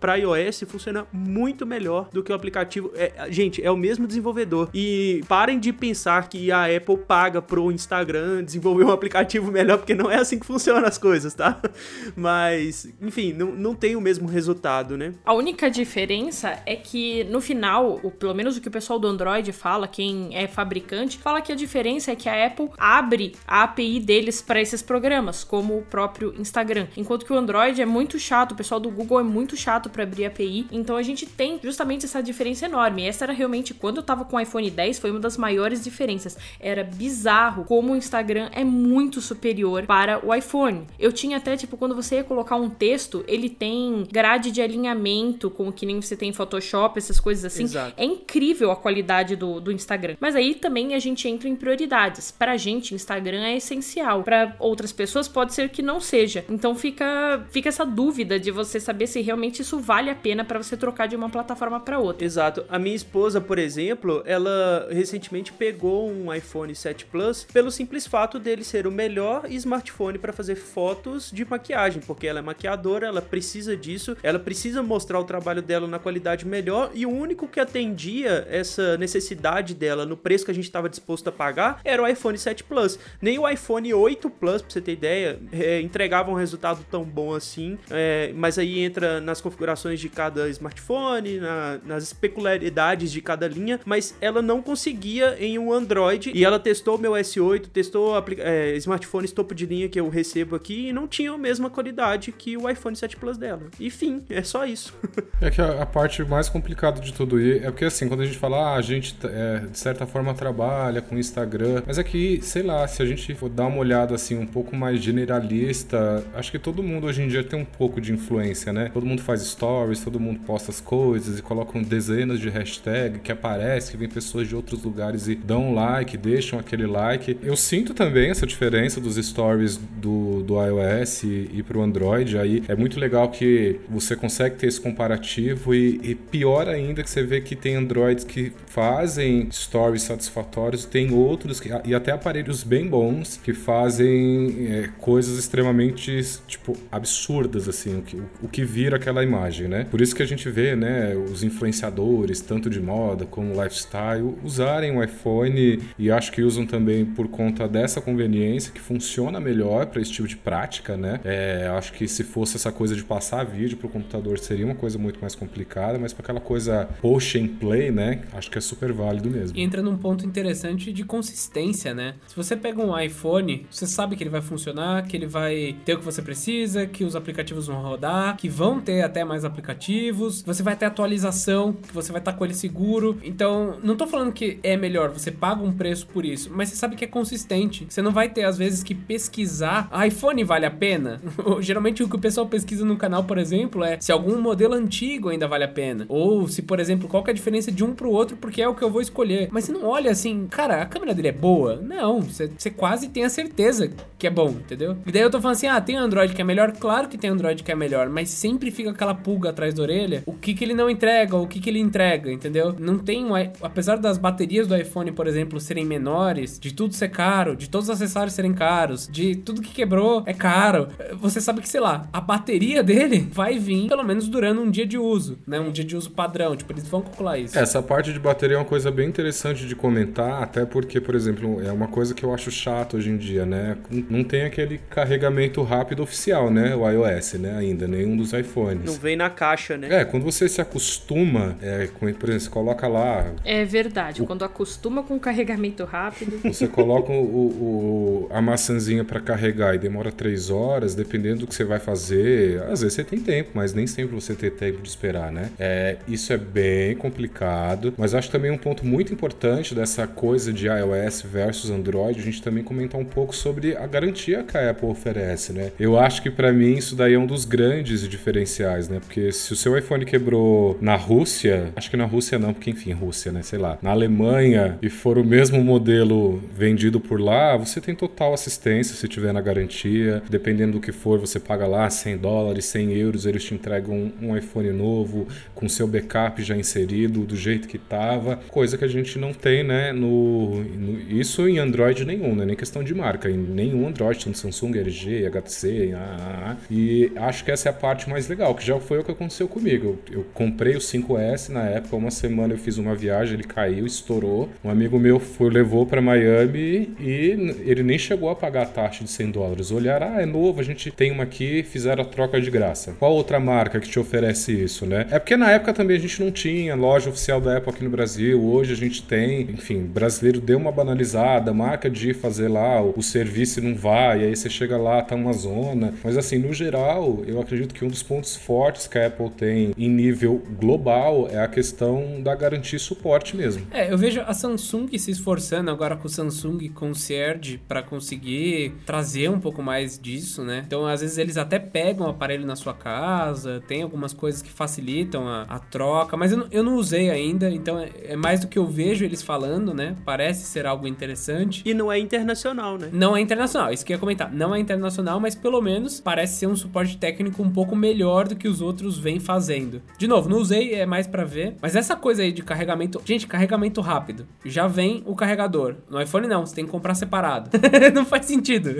[0.00, 2.92] para iOS funciona muito melhor do que o aplicativo.
[2.94, 4.68] é, gente, é o mesmo desenvolvedor.
[4.72, 9.94] E parem de pensar que a Apple paga pro Instagram desenvolver um aplicativo melhor, porque
[9.94, 11.60] não é assim que funcionam as coisas, tá?
[12.14, 15.14] Mas, enfim, não, não tem o mesmo resultado, né?
[15.24, 19.06] A única diferença é que no final, o, pelo menos o que o pessoal do
[19.08, 23.64] Android fala, quem é fabricante, fala que a diferença é que a Apple abre a
[23.64, 26.86] API deles para esses programas, como o próprio Instagram.
[26.96, 30.02] Enquanto que o Android é muito chato, o pessoal do Google é muito chato para
[30.02, 30.66] abrir API.
[30.70, 33.02] Então a gente tem justamente essa diferença enorme.
[33.04, 36.36] Essa era realmente quando eu tava com o iPhone 10 foi uma das maiores diferenças.
[36.60, 40.86] Era bizarro como o Instagram é muito superior para o iPhone.
[40.98, 45.50] Eu tinha até tipo quando você ia colocar um texto, ele tem grade de alinhamento,
[45.50, 47.64] como que nem você tem em Photoshop, essas coisas assim.
[47.64, 47.94] Exato.
[47.96, 50.16] É incrível a qualidade do, do Instagram.
[50.20, 52.30] Mas aí também a gente entra em prioridades.
[52.30, 54.22] Pra gente, Instagram é essencial.
[54.22, 56.44] Pra outras pessoas pode ser que não seja.
[56.48, 60.58] Então fica, fica essa dúvida de você saber se realmente isso vale a pena pra
[60.58, 62.24] você trocar de uma plataforma pra outra.
[62.24, 62.64] Exato.
[62.68, 68.38] A minha esposa, por exemplo, ela recentemente pegou um iPhone 7 Plus pelo simples fato
[68.38, 73.22] dele ser o melhor smartphone para fazer fotos de maquiagem, porque ela é maquiadora, ela
[73.22, 77.60] precisa disso, ela precisa mostrar o trabalho dela na qualidade melhor e o único que
[77.60, 82.06] atendia essa necessidade dela no preço que a gente estava disposto a pagar era o
[82.06, 82.98] iPhone 7 Plus.
[83.20, 87.34] Nem o iPhone 8 Plus, pra você ter ideia, é, entregava um resultado tão bom
[87.34, 93.48] assim, é, mas aí entra nas configurações de cada smartphone, na, nas peculiaridades de cada
[93.48, 98.12] linha, mas ela não conseguia em um Android e ela testou o meu S8, testou
[98.38, 102.32] é, smartphones topo de linha que eu recebo aqui e não tinha a mesma qualidade
[102.32, 103.62] que o iPhone 7 Plus dela.
[103.78, 104.94] E fim, é só isso.
[105.40, 108.38] é que a, a, parte mais complicada de tudo é porque assim, quando a gente
[108.38, 112.62] fala, ah, a gente é, de certa forma trabalha com Instagram, mas é que, sei
[112.62, 116.58] lá, se a gente for dar uma olhada assim um pouco mais generalista, acho que
[116.58, 118.90] todo mundo hoje em dia tem um pouco de influência, né?
[118.92, 123.32] Todo mundo faz stories, todo mundo posta as coisas e colocam dezenas de hashtags que
[123.32, 127.38] aparece, que vem pessoas de outros lugares e dão like, deixam aquele like.
[127.42, 132.38] Eu sinto também essa diferença dos stories do, do iOS e, e pro Android.
[132.38, 137.10] Aí é muito legal que você consegue ter esse comparativo e, e pior ainda que
[137.10, 142.62] você vê que tem Androids que fazem stories satisfatórios, tem outros que, e até aparelhos
[142.62, 148.96] bem bons que fazem é, coisas extremamente tipo absurdas assim, o que, o que vira
[148.96, 149.86] aquela imagem, né?
[149.90, 154.96] Por isso que a gente vê, né, os influenciadores tanto de moda como lifestyle usarem
[154.96, 160.00] o iPhone e acho que usam também por conta dessa conveniência que funciona melhor para
[160.00, 161.20] esse tipo de prática, né?
[161.24, 164.74] É, acho que se fosse essa coisa de passar vídeo para o computador seria uma
[164.74, 168.20] coisa muito mais complicada, mas para aquela coisa push and play, né?
[168.32, 169.37] Acho que é super válido mesmo.
[169.54, 172.14] E entra num ponto interessante de consistência, né?
[172.26, 175.94] Se você pega um iPhone, você sabe que ele vai funcionar, que ele vai ter
[175.94, 180.42] o que você precisa, que os aplicativos vão rodar, que vão ter até mais aplicativos,
[180.42, 183.18] você vai ter atualização, que você vai estar com ele seguro.
[183.22, 186.76] Então, não tô falando que é melhor, você paga um preço por isso, mas você
[186.76, 187.86] sabe que é consistente.
[187.88, 191.20] Você não vai ter, às vezes, que pesquisar iPhone vale a pena.
[191.60, 195.28] Geralmente o que o pessoal pesquisa no canal, por exemplo, é se algum modelo antigo
[195.28, 196.06] ainda vale a pena.
[196.08, 198.74] Ou se, por exemplo, qual é a diferença de um pro outro, porque é o
[198.74, 199.17] que eu vou escolher.
[199.50, 201.76] Mas você não olha assim, cara, a câmera dele é boa?
[201.76, 204.96] Não, você, você quase tem a certeza que é bom, entendeu?
[205.06, 206.72] E daí eu tô falando assim, ah, tem Android que é melhor?
[206.72, 210.22] Claro que tem Android que é melhor, mas sempre fica aquela pulga atrás da orelha.
[210.26, 212.74] O que que ele não entrega, o que que ele entrega, entendeu?
[212.78, 213.32] Não tem um...
[213.62, 217.88] Apesar das baterias do iPhone, por exemplo, serem menores, de tudo ser caro, de todos
[217.88, 220.88] os acessórios serem caros, de tudo que quebrou é caro,
[221.20, 224.86] você sabe que, sei lá, a bateria dele vai vir pelo menos durando um dia
[224.86, 225.60] de uso, né?
[225.60, 227.58] Um dia de uso padrão, tipo, eles vão calcular isso.
[227.58, 231.62] Essa parte de bateria é uma coisa bem interessante de comentar, até porque, por exemplo,
[231.64, 233.76] é uma coisa que eu acho chato hoje em dia, né?
[234.08, 236.74] Não tem aquele carregamento rápido oficial, né?
[236.74, 237.56] O iOS, né?
[237.56, 238.84] Ainda, nenhum dos iPhones.
[238.84, 240.00] Não vem na caixa, né?
[240.00, 243.32] É, quando você se acostuma, é, com, por exemplo, você coloca lá.
[243.44, 244.26] É verdade, o...
[244.26, 246.38] quando acostuma com o carregamento rápido.
[246.44, 251.54] Você coloca o, o, a maçãzinha para carregar e demora três horas, dependendo do que
[251.54, 252.62] você vai fazer.
[252.64, 255.50] Às vezes você tem tempo, mas nem sempre você tem tempo de esperar, né?
[255.58, 260.66] É, isso é bem complicado, mas acho também um ponto muito importante dessa coisa de
[260.66, 264.88] iOS versus Android, a gente também comentar um pouco sobre a garantia que a Apple
[264.88, 265.72] oferece, né?
[265.78, 269.00] Eu acho que para mim isso daí é um dos grandes diferenciais, né?
[269.00, 272.92] Porque se o seu iPhone quebrou na Rússia, acho que na Rússia não, porque enfim,
[272.92, 273.42] Rússia, né?
[273.42, 278.34] Sei lá, na Alemanha e for o mesmo modelo vendido por lá, você tem total
[278.34, 280.22] assistência se tiver na garantia.
[280.28, 284.36] Dependendo do que for, você paga lá 100 dólares, 100 euros, eles te entregam um,
[284.36, 289.18] iPhone novo com seu backup já inserido do jeito que estava, coisa que a gente
[289.18, 289.92] não tem, né?
[289.92, 292.44] No, no, isso em Android nenhum, né?
[292.44, 297.12] Nem questão de marca, em nenhum Android, tanto Samsung, LG, HTC, ah, ah, ah, e
[297.16, 299.98] acho que essa é a parte mais legal, que já foi o que aconteceu comigo.
[300.10, 303.86] Eu, eu comprei o 5S na época, uma semana eu fiz uma viagem, ele caiu,
[303.86, 304.48] estourou.
[304.64, 309.04] Um amigo meu foi, levou para Miami e ele nem chegou a pagar a taxa
[309.04, 309.70] de 100 dólares.
[309.70, 312.94] Olharam, ah, é novo, a gente tem uma aqui, fizeram a troca de graça.
[312.98, 315.06] Qual outra marca que te oferece isso, né?
[315.10, 317.90] É porque na época também a gente não tinha loja oficial da Apple aqui no
[317.90, 322.94] Brasil, hoje a gente tem, enfim, brasileiro deu uma banalizada, marca de fazer lá o,
[322.96, 325.94] o serviço não vai, aí você chega lá, tá uma zona.
[326.02, 329.72] Mas assim, no geral, eu acredito que um dos pontos fortes que a Apple tem
[329.76, 333.66] em nível global é a questão da garantia e suporte mesmo.
[333.70, 339.30] É, eu vejo a Samsung se esforçando agora com o Samsung Concierge para conseguir trazer
[339.30, 340.62] um pouco mais disso, né?
[340.66, 344.50] Então, às vezes eles até pegam o aparelho na sua casa, tem algumas coisas que
[344.50, 348.16] facilitam a, a, a troca, mas eu não, eu não usei ainda, então é, é
[348.16, 349.96] mais do que eu vejo eles falando, né?
[350.04, 351.62] Parece ser algo interessante.
[351.64, 352.88] E não é internacional, né?
[352.92, 354.32] Não é internacional, isso que eu ia comentar.
[354.32, 358.36] Não é internacional, mas pelo menos parece ser um suporte técnico um pouco melhor do
[358.36, 359.82] que os outros vêm fazendo.
[359.96, 361.56] De novo, não usei, é mais para ver.
[361.60, 363.00] Mas essa coisa aí de carregamento.
[363.04, 364.26] Gente, carregamento rápido.
[364.44, 365.76] Já vem o carregador.
[365.88, 367.50] No iPhone não, você tem que comprar separado.
[367.94, 368.70] não faz sentido.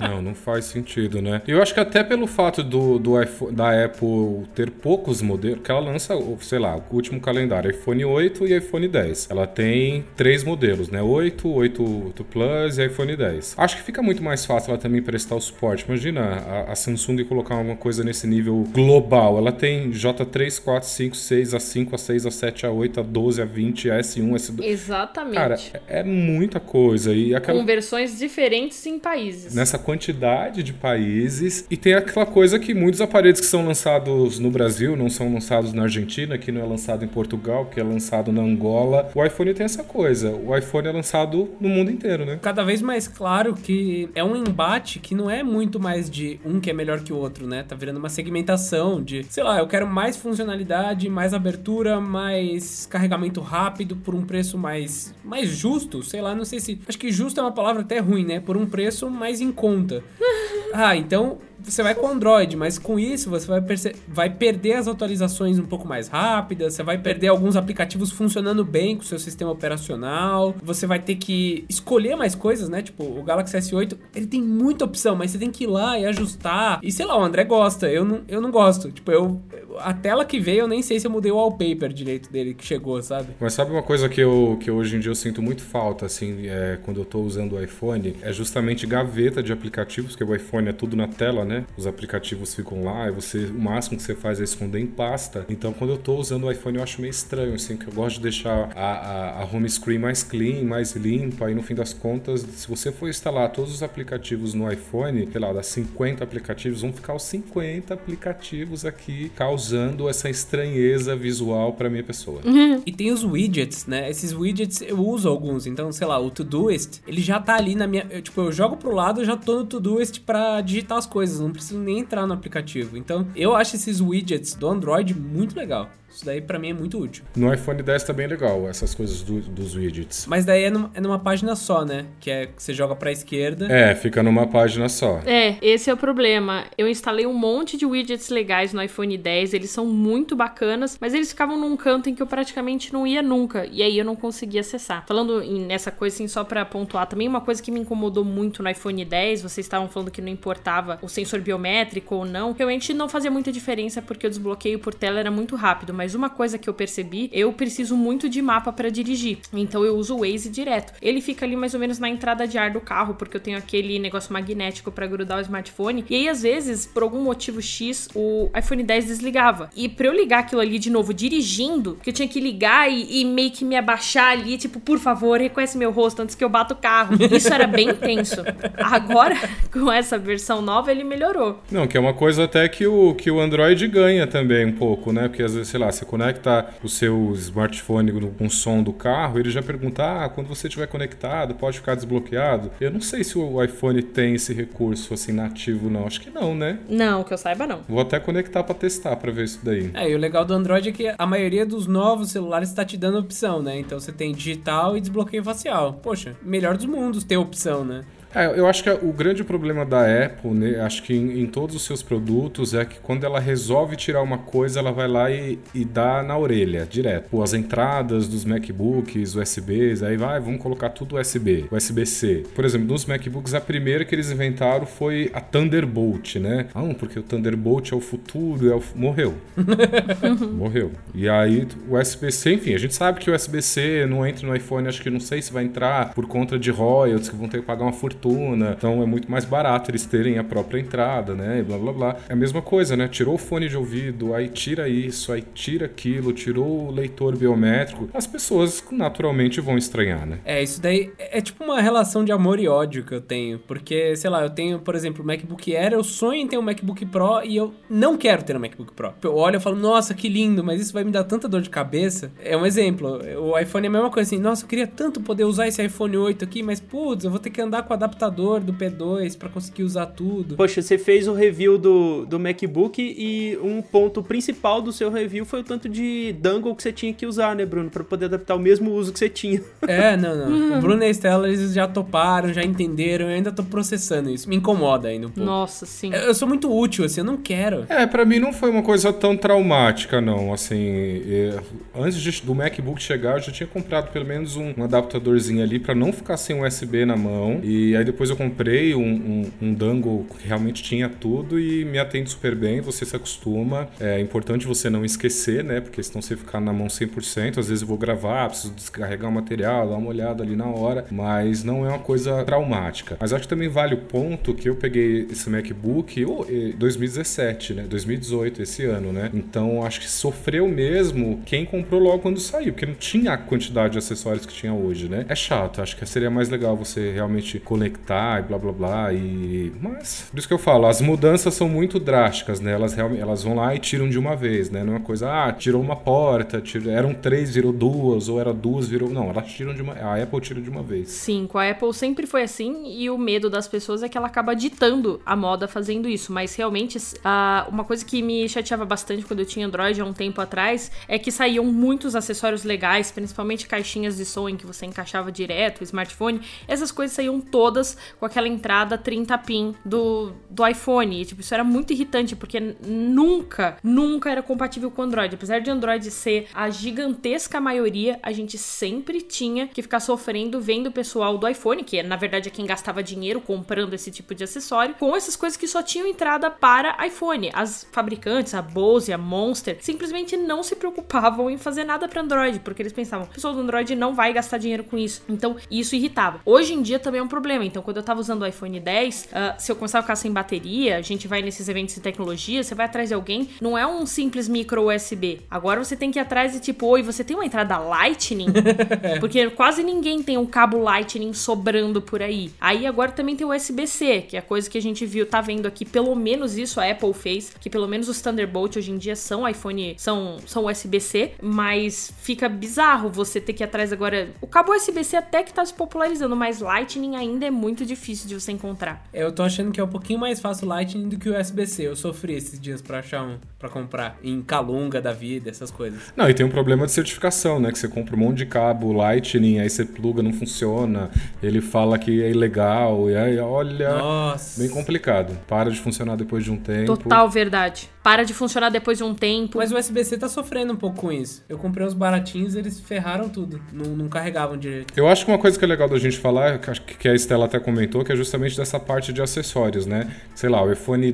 [0.00, 1.42] não, não faz sentido, né?
[1.46, 5.70] Eu acho que até pelo fato do, do iPhone, da Apple ter poucos modelos, que
[5.70, 9.28] ela lança, sei lá, o último calendário, iPhone 8 e iPhone 10.
[9.34, 11.02] Ela tem três modelos, né?
[11.02, 13.54] 8, 8, 8 Plus e iPhone 10.
[13.58, 15.84] Acho que fica muito mais fácil ela também prestar o suporte.
[15.86, 19.36] Imagina a, a Samsung colocar alguma coisa nesse nível global.
[19.36, 24.64] Ela tem J3, 4, 5, 6, A5, A6, A7, A8, A12, A20, A S1, S2.
[24.64, 25.34] Exatamente.
[25.34, 25.58] Cara,
[25.88, 27.12] é muita coisa.
[27.12, 27.58] E aquela...
[27.58, 29.54] Com versões diferentes em países.
[29.54, 31.66] Nessa quantidade de países.
[31.68, 35.72] E tem aquela coisa que muitos aparelhos que são lançados no Brasil não são lançados
[35.72, 39.10] na Argentina, que não é lançado em Portugal, que é lançado na Angola.
[39.14, 40.30] O iPhone tem essa coisa.
[40.30, 42.38] O iPhone é lançado no mundo inteiro, né?
[42.42, 46.60] Cada vez mais claro que é um embate que não é muito mais de um
[46.60, 47.62] que é melhor que o outro, né?
[47.62, 53.40] Tá virando uma segmentação de, sei lá, eu quero mais funcionalidade, mais abertura, mais carregamento
[53.40, 57.40] rápido por um preço mais mais justo, sei lá, não sei se, acho que justo
[57.40, 58.40] é uma palavra até ruim, né?
[58.40, 60.02] Por um preço mais em conta.
[60.72, 61.38] ah, então
[61.70, 63.62] você vai com Android, mas com isso você vai,
[64.08, 68.96] vai perder as atualizações um pouco mais rápidas, você vai perder alguns aplicativos funcionando bem
[68.96, 72.82] com o seu sistema operacional, você vai ter que escolher mais coisas, né?
[72.82, 76.06] Tipo, o Galaxy S8, ele tem muita opção, mas você tem que ir lá e
[76.06, 76.80] ajustar.
[76.82, 78.90] E sei lá, o André gosta, eu não, eu não gosto.
[78.90, 79.40] Tipo, eu,
[79.78, 82.64] a tela que veio, eu nem sei se eu mudei o wallpaper direito dele que
[82.64, 83.28] chegou, sabe?
[83.40, 86.46] Mas sabe uma coisa que eu, que hoje em dia eu sinto muito falta, assim,
[86.46, 88.16] é, quando eu tô usando o iPhone?
[88.22, 91.53] É justamente gaveta de aplicativos, porque o iPhone é tudo na tela, né?
[91.76, 95.44] Os aplicativos ficam lá e você, o máximo que você faz é esconder em pasta.
[95.48, 98.16] Então, quando eu tô usando o iPhone, eu acho meio estranho, assim, que eu gosto
[98.16, 101.92] de deixar a, a, a home screen mais clean, mais limpa, e no fim das
[101.92, 106.82] contas, se você for instalar todos os aplicativos no iPhone, sei lá, das 50 aplicativos,
[106.82, 112.40] vão ficar os 50 aplicativos aqui causando essa estranheza visual para minha pessoa.
[112.44, 112.82] Uhum.
[112.84, 114.10] E tem os widgets, né?
[114.10, 115.66] Esses widgets eu uso alguns.
[115.66, 118.06] Então, sei lá, o Todoist, ele já tá ali na minha.
[118.10, 121.40] Eu, tipo, eu jogo pro lado e já tô no Todoist pra digitar as coisas.
[121.44, 122.96] Não preciso nem entrar no aplicativo.
[122.96, 125.90] Então, eu acho esses widgets do Android muito legal.
[126.14, 127.24] Isso daí para mim é muito útil.
[127.34, 130.26] No iPhone 10 tá bem legal, essas coisas do, dos widgets.
[130.28, 132.06] Mas daí é, num, é, numa página só, né?
[132.20, 133.66] Que é que você joga pra esquerda.
[133.66, 135.20] É, fica numa página só.
[135.26, 136.66] É, esse é o problema.
[136.78, 141.12] Eu instalei um monte de widgets legais no iPhone 10, eles são muito bacanas, mas
[141.14, 143.66] eles ficavam num canto em que eu praticamente não ia nunca.
[143.66, 145.04] E aí eu não conseguia acessar.
[145.08, 148.62] Falando em, nessa coisa, assim, só pra pontuar também, uma coisa que me incomodou muito
[148.62, 152.52] no iPhone 10, vocês estavam falando que não importava o sensor biométrico ou não.
[152.52, 156.14] Realmente não fazia muita diferença porque o desbloqueio por tela era muito rápido, mas mas
[156.14, 159.38] uma coisa que eu percebi, eu preciso muito de mapa para dirigir.
[159.54, 160.92] Então eu uso o Waze direto.
[161.00, 163.56] Ele fica ali mais ou menos na entrada de ar do carro, porque eu tenho
[163.56, 166.04] aquele negócio magnético para grudar o smartphone.
[166.10, 169.70] E aí, às vezes, por algum motivo X, o iPhone 10 desligava.
[169.74, 173.22] E pra eu ligar aquilo ali de novo dirigindo, que eu tinha que ligar e,
[173.22, 176.50] e meio que me abaixar ali, tipo, por favor, reconhece meu rosto antes que eu
[176.50, 177.14] bata o carro.
[177.34, 178.44] Isso era bem intenso.
[178.76, 179.36] Agora,
[179.72, 181.62] com essa versão nova, ele melhorou.
[181.70, 185.10] Não, que é uma coisa até que o, que o Android ganha também um pouco,
[185.10, 185.28] né?
[185.28, 189.38] Porque às vezes, sei lá, você conecta o seu smartphone com o som do carro,
[189.38, 192.70] ele já pergunta: ah, quando você estiver conectado, pode ficar desbloqueado.
[192.80, 196.06] Eu não sei se o iPhone tem esse recurso assim nativo, não.
[196.06, 196.78] Acho que não, né?
[196.88, 197.80] Não, que eu saiba, não.
[197.88, 199.90] Vou até conectar para testar para ver isso daí.
[199.94, 202.96] É, e o legal do Android é que a maioria dos novos celulares está te
[202.96, 203.78] dando opção, né?
[203.78, 205.94] Então você tem digital e desbloqueio facial.
[206.02, 208.04] Poxa, melhor dos mundos ter opção, né?
[208.34, 211.76] É, eu acho que o grande problema da Apple, né, acho que em, em, todos
[211.76, 215.58] os seus produtos, é que quando ela resolve tirar uma coisa, ela vai lá e,
[215.72, 217.28] e dá na orelha, direto.
[217.30, 222.44] Pô, as entradas dos MacBooks, USBs, aí vai, vamos colocar tudo USB, USB-C.
[222.54, 226.66] Por exemplo, nos MacBooks, a primeira que eles inventaram foi a Thunderbolt, né?
[226.74, 228.82] Ah, porque o Thunderbolt é o futuro, é o...
[228.96, 229.34] morreu.
[230.52, 230.90] morreu.
[231.14, 234.88] E aí, o USB-C, enfim, a gente sabe que o USB-C não entra no iPhone,
[234.88, 237.66] acho que não sei se vai entrar por conta de royalties, que vão ter que
[237.66, 241.60] pagar uma fortuna então é muito mais barato eles terem a própria entrada, né?
[241.60, 242.16] E blá blá blá.
[242.28, 243.08] É a mesma coisa, né?
[243.08, 248.08] Tirou o fone de ouvido, aí tira isso, aí tira aquilo, tirou o leitor biométrico.
[248.14, 250.38] As pessoas naturalmente vão estranhar, né?
[250.44, 253.58] É, isso daí é tipo uma relação de amor e ódio que eu tenho.
[253.58, 256.62] Porque, sei lá, eu tenho, por exemplo, o MacBook Air, eu sonho em ter um
[256.62, 259.14] MacBook Pro e eu não quero ter um MacBook Pro.
[259.22, 261.70] Eu olho e falo, nossa, que lindo, mas isso vai me dar tanta dor de
[261.70, 262.32] cabeça.
[262.42, 263.18] É um exemplo.
[263.38, 266.16] O iPhone é a mesma coisa assim, nossa, eu queria tanto poder usar esse iPhone
[266.16, 269.36] 8 aqui, mas putz, eu vou ter que andar com o adaptador adaptador do P2
[269.36, 270.56] para conseguir usar tudo.
[270.56, 275.44] Poxa, você fez o review do, do MacBook e um ponto principal do seu review
[275.44, 277.90] foi o tanto de dangle que você tinha que usar, né, Bruno?
[277.90, 279.60] Para poder adaptar o mesmo uso que você tinha.
[279.86, 280.78] É, não, não.
[280.78, 284.48] O Bruno e a Estela, eles já toparam, já entenderam, eu ainda tô processando isso.
[284.48, 285.44] Me incomoda ainda um pouco.
[285.48, 286.10] Nossa, sim.
[286.12, 287.84] Eu eu sou muito útil, assim, eu não quero.
[287.88, 290.52] É, pra mim não foi uma coisa tão traumática, não.
[290.52, 291.60] Assim, é,
[291.94, 295.78] antes de- do MacBook chegar, eu já tinha comprado pelo menos um, um adaptadorzinho ali
[295.78, 297.60] pra não ficar sem USB na mão.
[297.62, 301.98] E aí depois eu comprei um, um, um dangle que realmente tinha tudo e me
[301.98, 302.80] atende super bem.
[302.80, 303.88] Você se acostuma.
[304.00, 305.80] É importante você não esquecer, né?
[305.80, 307.58] Porque senão você ficar na mão 100%.
[307.58, 311.06] Às vezes eu vou gravar, preciso descarregar o material, dar uma olhada ali na hora.
[311.10, 313.16] Mas não é uma coisa traumática.
[313.20, 317.74] Mas acho que também vale o ponto que eu peguei esse MacBook oh, eh, 2017,
[317.74, 317.82] né?
[317.88, 319.30] 2018, esse ano, né?
[319.32, 323.92] Então acho que sofreu mesmo quem comprou logo quando saiu, porque não tinha a quantidade
[323.92, 325.24] de acessórios que tinha hoje, né?
[325.28, 329.12] É chato, acho que seria mais legal você realmente e blá blá blá.
[329.12, 329.72] E.
[329.80, 332.72] Mas, por isso que eu falo, as mudanças são muito drásticas, né?
[332.72, 334.82] Elas, elas vão lá e tiram de uma vez, né?
[334.82, 338.52] Não é uma coisa, ah, tirou uma porta, tirou, eram três, virou duas, ou era
[338.52, 339.10] duas, virou.
[339.10, 339.94] Não, elas tiram de uma.
[339.94, 341.10] A Apple tira de uma vez.
[341.10, 344.26] Sim, com a Apple sempre foi assim e o medo das pessoas é que ela
[344.26, 346.32] acaba ditando a moda fazendo isso.
[346.32, 350.12] Mas realmente, ah, uma coisa que me chateava bastante quando eu tinha Android há um
[350.12, 354.86] tempo atrás é que saíam muitos acessórios legais, principalmente caixinhas de som em que você
[354.86, 356.40] encaixava direto o smartphone.
[356.66, 357.73] Essas coisas saíam todas
[358.18, 361.20] com aquela entrada 30 pin do, do iPhone.
[361.20, 365.34] E, tipo, isso era muito irritante porque nunca, nunca era compatível com Android.
[365.34, 370.88] Apesar de Android ser a gigantesca maioria, a gente sempre tinha que ficar sofrendo vendo
[370.88, 374.44] o pessoal do iPhone, que na verdade é quem gastava dinheiro comprando esse tipo de
[374.44, 377.50] acessório, com essas coisas que só tinham entrada para iPhone.
[377.52, 382.60] As fabricantes, a Bose, a Monster, simplesmente não se preocupavam em fazer nada para Android,
[382.60, 385.22] porque eles pensavam, o pessoal do Android não vai gastar dinheiro com isso.
[385.28, 386.40] Então, isso irritava.
[386.44, 387.63] Hoje em dia também é um problema.
[387.64, 390.32] Então, quando eu tava usando o iPhone 10, ah, se eu começar a ficar sem
[390.32, 393.86] bateria, a gente vai nesses eventos de tecnologia, você vai atrás de alguém, não é
[393.86, 395.40] um simples micro USB.
[395.50, 398.46] Agora você tem que ir atrás de tipo, oi, você tem uma entrada Lightning?
[399.20, 402.50] Porque quase ninguém tem um cabo Lightning sobrando por aí.
[402.60, 405.40] Aí agora também tem o USB-C, que é a coisa que a gente viu, tá
[405.40, 408.98] vendo aqui, pelo menos isso a Apple fez, que pelo menos os Thunderbolt hoje em
[408.98, 414.30] dia são iPhone, são, são USB-C, mas fica bizarro você ter que ir atrás agora.
[414.40, 418.34] O cabo USB-C até que tá se popularizando, mas Lightning ainda é muito difícil de
[418.34, 419.06] você encontrar.
[419.12, 421.84] Eu tô achando que é um pouquinho mais fácil o Lightning do que o USB-C.
[421.84, 426.12] Eu sofri esses dias pra achar um pra comprar em Calunga da vida, essas coisas.
[426.16, 427.72] Não, e tem um problema de certificação, né?
[427.72, 431.10] Que você compra um monte de cabo Lightning, aí você pluga, não funciona,
[431.42, 434.60] ele fala que é ilegal, e aí, olha, Nossa.
[434.60, 435.38] bem complicado.
[435.46, 436.96] Para de funcionar depois de um tempo.
[436.96, 437.93] Total verdade.
[438.04, 439.56] Para de funcionar depois de um tempo.
[439.56, 441.42] Mas o USB-C tá sofrendo um pouco com isso.
[441.48, 443.58] Eu comprei uns baratinhos eles ferraram tudo.
[443.72, 444.92] Não, não carregavam direito.
[444.94, 447.58] Eu acho que uma coisa que é legal da gente falar, que a Estela até
[447.58, 450.14] comentou, que é justamente dessa parte de acessórios, né?
[450.34, 451.10] Sei lá, o iPhone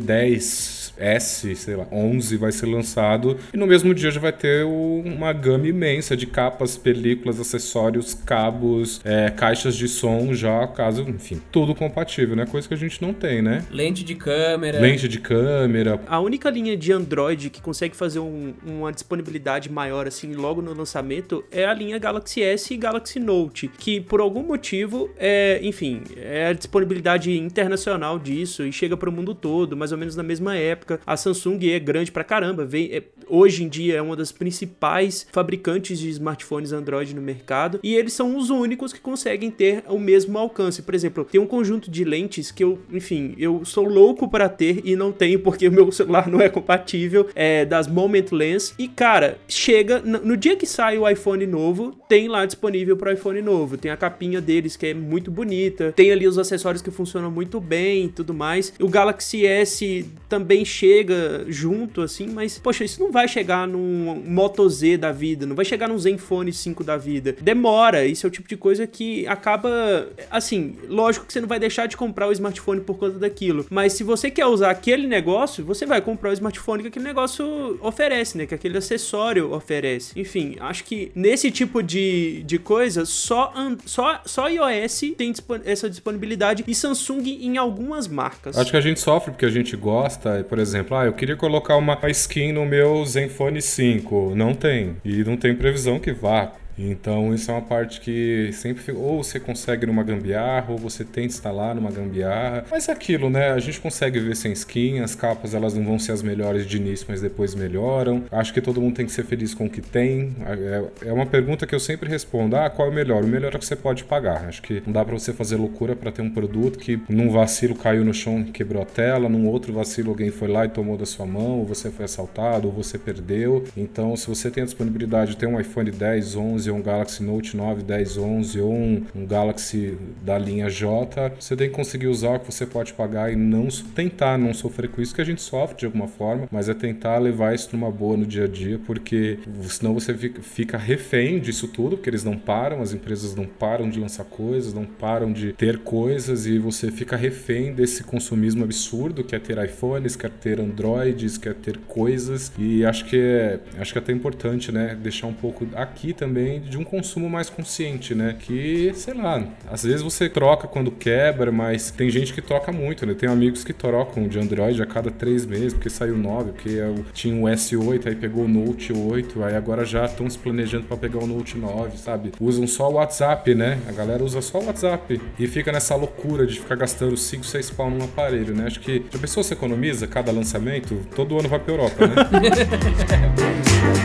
[1.00, 5.32] 10S, sei lá, 11 vai ser lançado e no mesmo dia já vai ter uma
[5.32, 11.74] gama imensa de capas, películas, acessórios, cabos, é, caixas de som já, caso, enfim, tudo
[11.74, 12.46] compatível, né?
[12.46, 13.64] Coisa que a gente não tem, né?
[13.70, 14.80] Lente de câmera.
[14.80, 20.06] Lente de câmera, A única linha de Android que consegue fazer um- uma disponibilidade maior
[20.06, 24.42] assim logo no lançamento é a linha Galaxy S e Galaxy Note, que por algum
[24.42, 29.92] motivo é, enfim, é a disponibilidade internacional disso e chega para o mundo todo, mais
[29.92, 30.89] ou menos na mesma época.
[31.06, 35.26] A Samsung é grande pra caramba, vem, é- hoje em dia é uma das principais
[35.32, 39.98] fabricantes de smartphones Android no mercado e eles são os únicos que conseguem ter o
[39.98, 40.82] mesmo alcance.
[40.82, 44.80] Por exemplo, tem um conjunto de lentes que eu, enfim, eu sou louco para ter
[44.84, 48.74] e não tenho porque o meu celular não é compatível, é das Moment Lens.
[48.78, 53.12] E cara, chega no no dia que sai o iPhone novo, tem lá disponível para
[53.12, 53.76] iPhone novo.
[53.76, 57.58] Tem a capinha deles que é muito bonita, tem ali os acessórios que funcionam muito
[57.60, 58.72] bem e tudo mais.
[58.80, 64.66] O Galaxy S também chega junto assim, mas poxa, isso não vai chegar num Moto
[64.68, 67.36] Z da vida, não vai chegar num Zenfone 5 da vida.
[67.38, 71.58] Demora, isso é o tipo de coisa que acaba assim, lógico que você não vai
[71.58, 75.62] deixar de comprar o smartphone por conta daquilo, mas se você quer usar aquele negócio,
[75.64, 78.46] você vai comprar o smartphone que aquele negócio oferece, né?
[78.46, 80.18] Que aquele acessório oferece.
[80.18, 83.52] Enfim, acho que nesse tipo de, de coisa, só,
[83.84, 88.56] só, só iOS tem essa disponibilidade e Samsung em algumas marcas.
[88.56, 91.76] Acho que a gente sofre porque a gente gosta, por exemplo, ah, eu queria colocar
[91.76, 94.34] uma skin no meu Zenfone 5.
[94.34, 94.96] Não tem.
[95.04, 96.52] E não tem previsão que vá.
[96.88, 101.26] Então isso é uma parte que sempre ou você consegue numa gambiarra ou você tenta
[101.26, 102.64] instalar numa gambiarra.
[102.70, 103.50] Mas é aquilo, né?
[103.50, 106.76] A gente consegue ver sem skin, as capas elas não vão ser as melhores de
[106.76, 108.24] início, mas depois melhoram.
[108.30, 110.34] Acho que todo mundo tem que ser feliz com o que tem.
[110.46, 113.24] É, é uma pergunta que eu sempre respondo: ah, qual é o melhor?
[113.24, 114.46] O melhor é que você pode pagar.
[114.46, 117.74] Acho que não dá para você fazer loucura para ter um produto que num vacilo
[117.74, 120.96] caiu no chão e quebrou a tela, num outro vacilo alguém foi lá e tomou
[120.96, 123.64] da sua mão, ou você foi assaltado, ou você perdeu.
[123.76, 127.56] Então, se você tem a disponibilidade de ter um iPhone 10, 11, um Galaxy Note
[127.56, 132.36] 9, 10, 11, ou um, um Galaxy da linha J, você tem que conseguir usar
[132.36, 135.42] o que você pode pagar e não tentar não sofrer com isso, que a gente
[135.42, 138.78] sofre de alguma forma, mas é tentar levar isso numa boa no dia a dia,
[138.86, 143.88] porque senão você fica refém disso tudo, porque eles não param, as empresas não param
[143.88, 149.22] de lançar coisas, não param de ter coisas e você fica refém desse consumismo absurdo,
[149.24, 153.98] quer ter iPhones, quer ter Androids, quer ter coisas e acho que é, acho que
[153.98, 158.36] é até importante, né, deixar um pouco aqui também de um consumo mais consciente, né,
[158.38, 163.06] que, sei lá, às vezes você troca quando quebra, mas tem gente que troca muito,
[163.06, 166.78] né, tem amigos que trocam de Android a cada três meses, porque saiu 9, porque
[167.12, 170.96] tinha o S8, aí pegou o Note 8, aí agora já estão se planejando para
[170.96, 172.32] pegar o Note 9, sabe?
[172.40, 173.78] Usam só o WhatsApp, né?
[173.88, 177.70] A galera usa só o WhatsApp e fica nessa loucura de ficar gastando 5, 6
[177.70, 178.66] pau num aparelho, né?
[178.66, 182.14] Acho que a pessoa se economiza cada lançamento, todo ano vai pra Europa, né?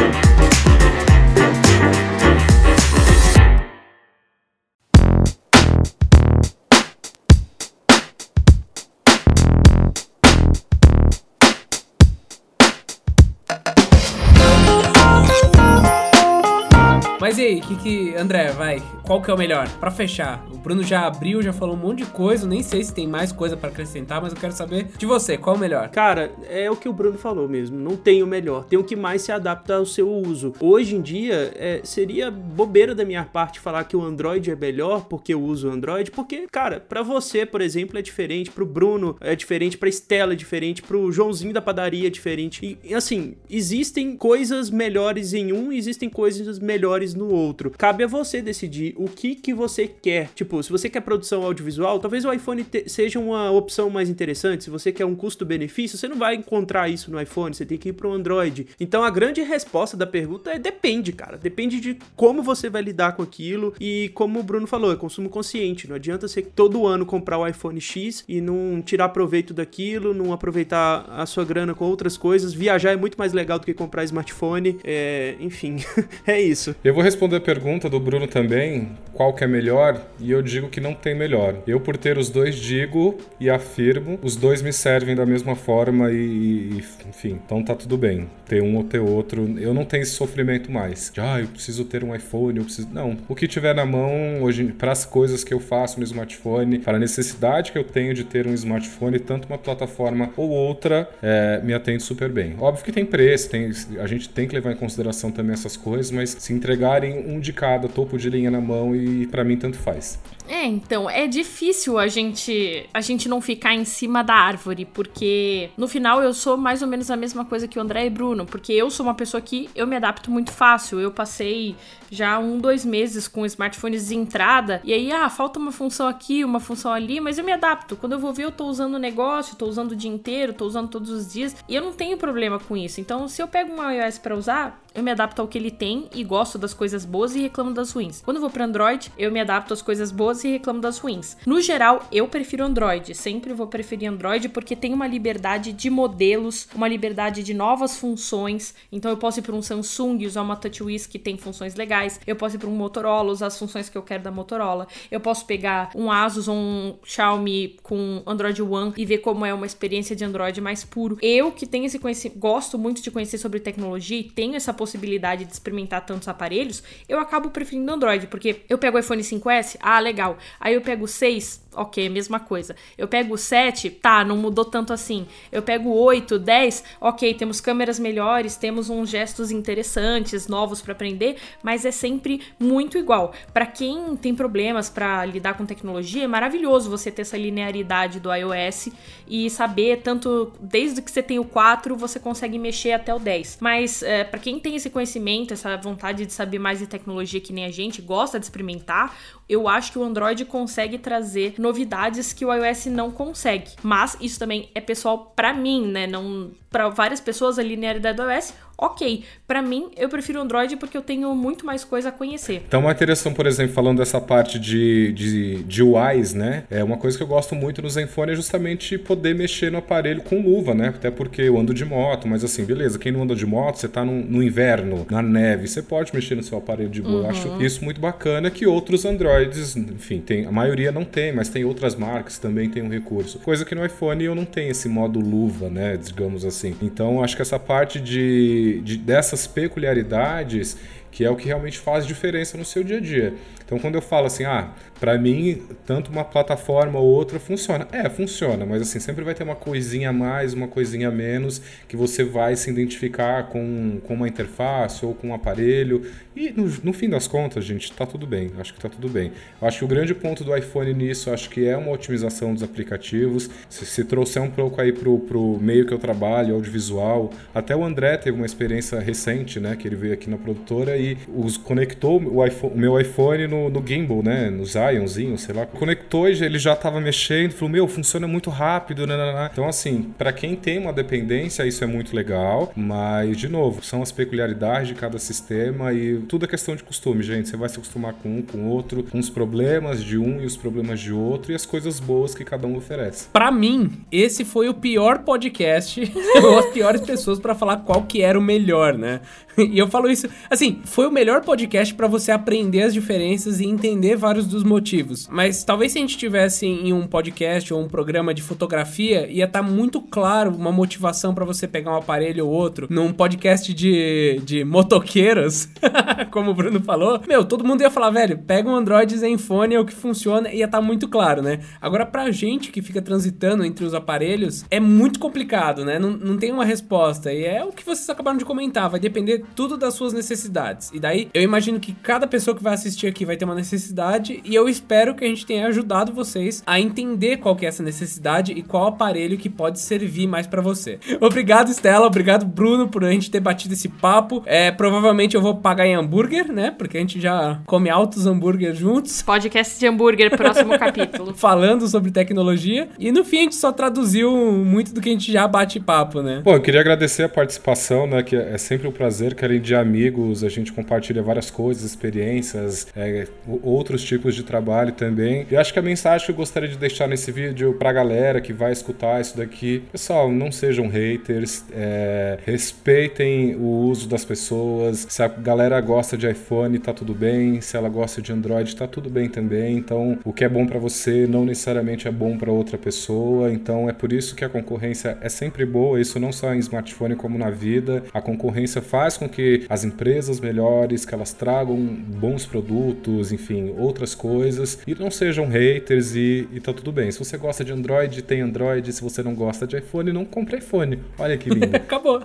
[17.32, 18.14] Mas e aí, que que.
[18.14, 18.82] André, vai.
[19.06, 19.66] Qual que é o melhor?
[19.80, 20.46] Para fechar.
[20.52, 22.46] O Bruno já abriu, já falou um monte de coisa.
[22.46, 25.56] Nem sei se tem mais coisa para acrescentar, mas eu quero saber de você, qual
[25.56, 25.88] é o melhor?
[25.88, 27.78] Cara, é o que o Bruno falou mesmo.
[27.78, 28.64] Não tem o melhor.
[28.64, 30.52] Tem o que mais se adapta ao seu uso.
[30.60, 35.06] Hoje em dia, é, seria bobeira da minha parte falar que o Android é melhor
[35.06, 36.10] porque eu uso o Android.
[36.10, 38.50] Porque, cara, para você, por exemplo, é diferente.
[38.50, 39.78] Pro Bruno é diferente.
[39.78, 40.82] Pra Estela é diferente.
[40.82, 42.78] Pro Joãozinho da padaria é diferente.
[42.84, 47.70] E, assim, existem coisas melhores em um, existem coisas melhores no outro.
[47.70, 50.30] Cabe a você decidir o que que você quer.
[50.34, 54.64] Tipo, se você quer produção audiovisual, talvez o iPhone seja uma opção mais interessante.
[54.64, 57.90] Se você quer um custo-benefício, você não vai encontrar isso no iPhone, você tem que
[57.90, 58.68] ir para o Android.
[58.78, 61.36] Então a grande resposta da pergunta é depende, cara.
[61.36, 65.28] Depende de como você vai lidar com aquilo e como o Bruno falou, é consumo
[65.28, 65.88] consciente.
[65.88, 70.32] Não adianta você todo ano comprar o iPhone X e não tirar proveito daquilo, não
[70.32, 72.52] aproveitar a sua grana com outras coisas.
[72.52, 74.78] Viajar é muito mais legal do que comprar smartphone.
[74.84, 75.76] É, enfim,
[76.26, 76.74] é isso.
[76.84, 80.68] Eu vou responder a pergunta do Bruno também, qual que é melhor, e eu digo
[80.68, 81.56] que não tem melhor.
[81.66, 86.10] Eu, por ter os dois, digo e afirmo, os dois me servem da mesma forma
[86.10, 88.28] e, e enfim, então tá tudo bem.
[88.46, 91.10] Ter um ou ter outro, eu não tenho esse sofrimento mais.
[91.12, 92.88] De, ah, eu preciso ter um iPhone, eu preciso...
[92.90, 96.78] Não, o que tiver na mão, hoje, para as coisas que eu faço no smartphone,
[96.78, 101.08] para a necessidade que eu tenho de ter um smartphone, tanto uma plataforma ou outra,
[101.22, 102.54] é, me atende super bem.
[102.58, 106.10] Óbvio que tem preço, tem, a gente tem que levar em consideração também essas coisas,
[106.10, 109.78] mas se entregar um de cada topo de linha na mão e para mim tanto
[109.78, 110.18] faz.
[110.48, 115.70] É, então, é difícil a gente a gente não ficar em cima da árvore, porque
[115.76, 118.44] no final eu sou mais ou menos a mesma coisa que o André e Bruno,
[118.44, 121.00] porque eu sou uma pessoa que eu me adapto muito fácil.
[121.00, 121.76] Eu passei
[122.10, 126.44] já um, dois meses com smartphones de entrada, e aí, ah, falta uma função aqui,
[126.44, 127.96] uma função ali, mas eu me adapto.
[127.96, 130.66] Quando eu vou ver, eu tô usando o negócio, tô usando o dia inteiro, tô
[130.66, 133.00] usando todos os dias, e eu não tenho problema com isso.
[133.00, 136.08] Então, se eu pego um iOS para usar, eu me adapto ao que ele tem
[136.14, 138.20] e gosto das coisas boas e reclamo das ruins.
[138.22, 141.36] Quando eu vou para Android, eu me adapto às coisas boas e reclamo das ruins.
[141.46, 146.68] No geral, eu prefiro Android, sempre vou preferir Android porque tem uma liberdade de modelos,
[146.74, 148.74] uma liberdade de novas funções.
[148.90, 151.92] Então eu posso ir para um Samsung e usar uma TouchWiz que tem funções legais
[151.92, 152.20] legais.
[152.26, 154.86] Eu posso ir para um Motorola, usar as funções que eu quero da Motorola.
[155.10, 159.52] Eu posso pegar um Asus ou um Xiaomi com Android One e ver como é
[159.52, 161.18] uma experiência de Android mais puro.
[161.20, 165.44] Eu que tenho esse conhecimento, gosto muito de conhecer sobre tecnologia e tenho essa possibilidade
[165.44, 169.98] de experimentar tantos aparelhos, eu acabo preferindo Android, porque eu pego o iPhone 5S, ah,
[169.98, 170.21] legal.
[170.60, 172.76] Aí eu pego 6, ok, mesma coisa.
[172.96, 175.26] Eu pego o 7, tá, não mudou tanto assim.
[175.50, 180.92] Eu pego o 8, 10, ok, temos câmeras melhores, temos uns gestos interessantes, novos para
[180.92, 183.32] aprender, mas é sempre muito igual.
[183.52, 188.32] Para quem tem problemas para lidar com tecnologia, é maravilhoso você ter essa linearidade do
[188.32, 188.88] iOS
[189.26, 193.58] e saber tanto desde que você tem o 4, você consegue mexer até o 10.
[193.60, 197.52] Mas é, para quem tem esse conhecimento, essa vontade de saber mais de tecnologia que
[197.52, 199.16] nem a gente, gosta de experimentar,
[199.48, 203.70] eu acho que o Android consegue trazer novidades que o iOS não consegue.
[203.82, 206.06] Mas isso também é pessoal para mim, né?
[206.06, 209.24] Não para várias pessoas a linearidade do iOS ok.
[209.46, 212.62] Para mim, eu prefiro Android porque eu tenho muito mais coisa a conhecer.
[212.66, 216.64] Então, uma interação, por exemplo, falando dessa parte de, de, de UIs, né?
[216.70, 220.22] É uma coisa que eu gosto muito no Zenfone é justamente poder mexer no aparelho
[220.22, 220.88] com luva, né?
[220.88, 223.88] Até porque eu ando de moto, mas assim, beleza, quem não anda de moto, você
[223.88, 227.14] tá no, no inverno, na neve, você pode mexer no seu aparelho de boa.
[227.14, 227.24] Uhum.
[227.24, 227.60] Eu acho uhum.
[227.60, 231.94] isso muito bacana que outros Androids, enfim, tem, a maioria não tem, mas tem outras
[231.94, 233.38] marcas também tem um recurso.
[233.38, 235.96] Coisa que no iPhone eu não tenho esse modo luva, né?
[235.96, 236.74] Digamos assim.
[236.82, 240.76] Então, acho que essa parte de, de dessas peculiaridades
[241.12, 243.34] que é o que realmente faz diferença no seu dia a dia.
[243.64, 247.88] Então, quando eu falo assim, ah, para mim, tanto uma plataforma ou outra funciona.
[247.90, 251.60] É, funciona, mas assim, sempre vai ter uma coisinha a mais, uma coisinha a menos,
[251.88, 256.02] que você vai se identificar com, com uma interface ou com um aparelho.
[256.36, 258.52] E no, no fim das contas, gente, tá tudo bem.
[258.58, 259.32] Acho que tá tudo bem.
[259.60, 262.62] Eu acho que o grande ponto do iPhone nisso, acho que é uma otimização dos
[262.62, 263.50] aplicativos.
[263.68, 267.84] Se, se trouxer um pouco aí pro, pro meio que eu trabalho, audiovisual, até o
[267.84, 272.22] André teve uma experiência recente, né, que ele veio aqui na produtora e os, conectou
[272.22, 274.50] o, iPhone, o meu iPhone no, no gimbal, né?
[274.50, 275.66] No Zionzinho, sei lá.
[275.66, 279.06] Conectou e ele já estava mexendo, falou: Meu, funciona muito rápido.
[279.06, 279.50] Né, né, né.
[279.52, 282.72] Então, assim, para quem tem uma dependência, isso é muito legal.
[282.76, 287.22] Mas, de novo, são as peculiaridades de cada sistema e tudo é questão de costume,
[287.22, 287.48] gente.
[287.48, 290.56] Você vai se acostumar com um, com outro, com os problemas de um e os
[290.56, 293.28] problemas de outro e as coisas boas que cada um oferece.
[293.32, 296.00] Para mim, esse foi o pior podcast
[296.42, 299.20] ou as piores pessoas para falar qual que era o melhor, né?
[299.72, 303.66] E eu falo isso, assim, foi o melhor podcast para você aprender as diferenças e
[303.66, 305.28] entender vários dos motivos.
[305.30, 309.44] Mas talvez se a gente tivesse em um podcast ou um programa de fotografia, ia
[309.44, 312.86] estar tá muito claro uma motivação para você pegar um aparelho ou outro.
[312.90, 315.68] Num podcast de, de motoqueiros,
[316.30, 319.80] como o Bruno falou, meu, todo mundo ia falar, velho, pega um Android Zenfone, é
[319.80, 321.60] o que funciona, ia estar tá muito claro, né?
[321.80, 325.98] Agora, pra gente que fica transitando entre os aparelhos, é muito complicado, né?
[325.98, 327.32] Não, não tem uma resposta.
[327.32, 330.90] E é o que vocês acabaram de comentar, vai depender tudo das suas necessidades.
[330.92, 334.40] E daí, eu imagino que cada pessoa que vai assistir aqui vai ter uma necessidade
[334.44, 337.82] e eu espero que a gente tenha ajudado vocês a entender qual que é essa
[337.82, 340.98] necessidade e qual aparelho que pode servir mais para você.
[341.20, 342.06] Obrigado, Stella.
[342.06, 344.42] Obrigado, Bruno, por a gente ter batido esse papo.
[344.46, 346.70] É, provavelmente eu vou pagar em hambúrguer, né?
[346.70, 349.22] Porque a gente já come altos hambúrguer juntos.
[349.22, 351.34] Podcast de hambúrguer, próximo capítulo.
[351.36, 352.88] Falando sobre tecnologia.
[352.98, 356.22] E no fim a gente só traduziu muito do que a gente já bate papo,
[356.22, 356.40] né?
[356.44, 358.22] Bom, eu queria agradecer a participação, né?
[358.22, 362.86] Que é sempre um prazer, que além de amigos, a gente compartilha várias coisas, experiências,
[362.96, 363.26] é,
[363.62, 365.46] outros tipos de trabalho também.
[365.50, 368.52] E acho que a mensagem que eu gostaria de deixar nesse vídeo pra galera que
[368.52, 375.06] vai escutar isso daqui, pessoal, não sejam haters, é, respeitem o uso das pessoas.
[375.08, 377.60] Se a galera gosta de iPhone, tá tudo bem.
[377.60, 379.76] Se ela gosta de Android, tá tudo bem também.
[379.76, 383.52] Então, o que é bom para você não necessariamente é bom para outra pessoa.
[383.52, 386.00] Então, é por isso que a concorrência é sempre boa.
[386.00, 388.02] Isso não só em smartphone como na vida.
[388.12, 394.14] A concorrência faz com que as empresas melhores, que elas tragam bons produtos, enfim, outras
[394.14, 397.10] coisas e não sejam haters e, e tá tudo bem.
[397.10, 398.92] Se você gosta de Android, tem Android.
[398.92, 400.98] Se você não gosta de iPhone, não compre iPhone.
[401.18, 401.74] Olha que lindo.
[401.76, 402.22] Acabou.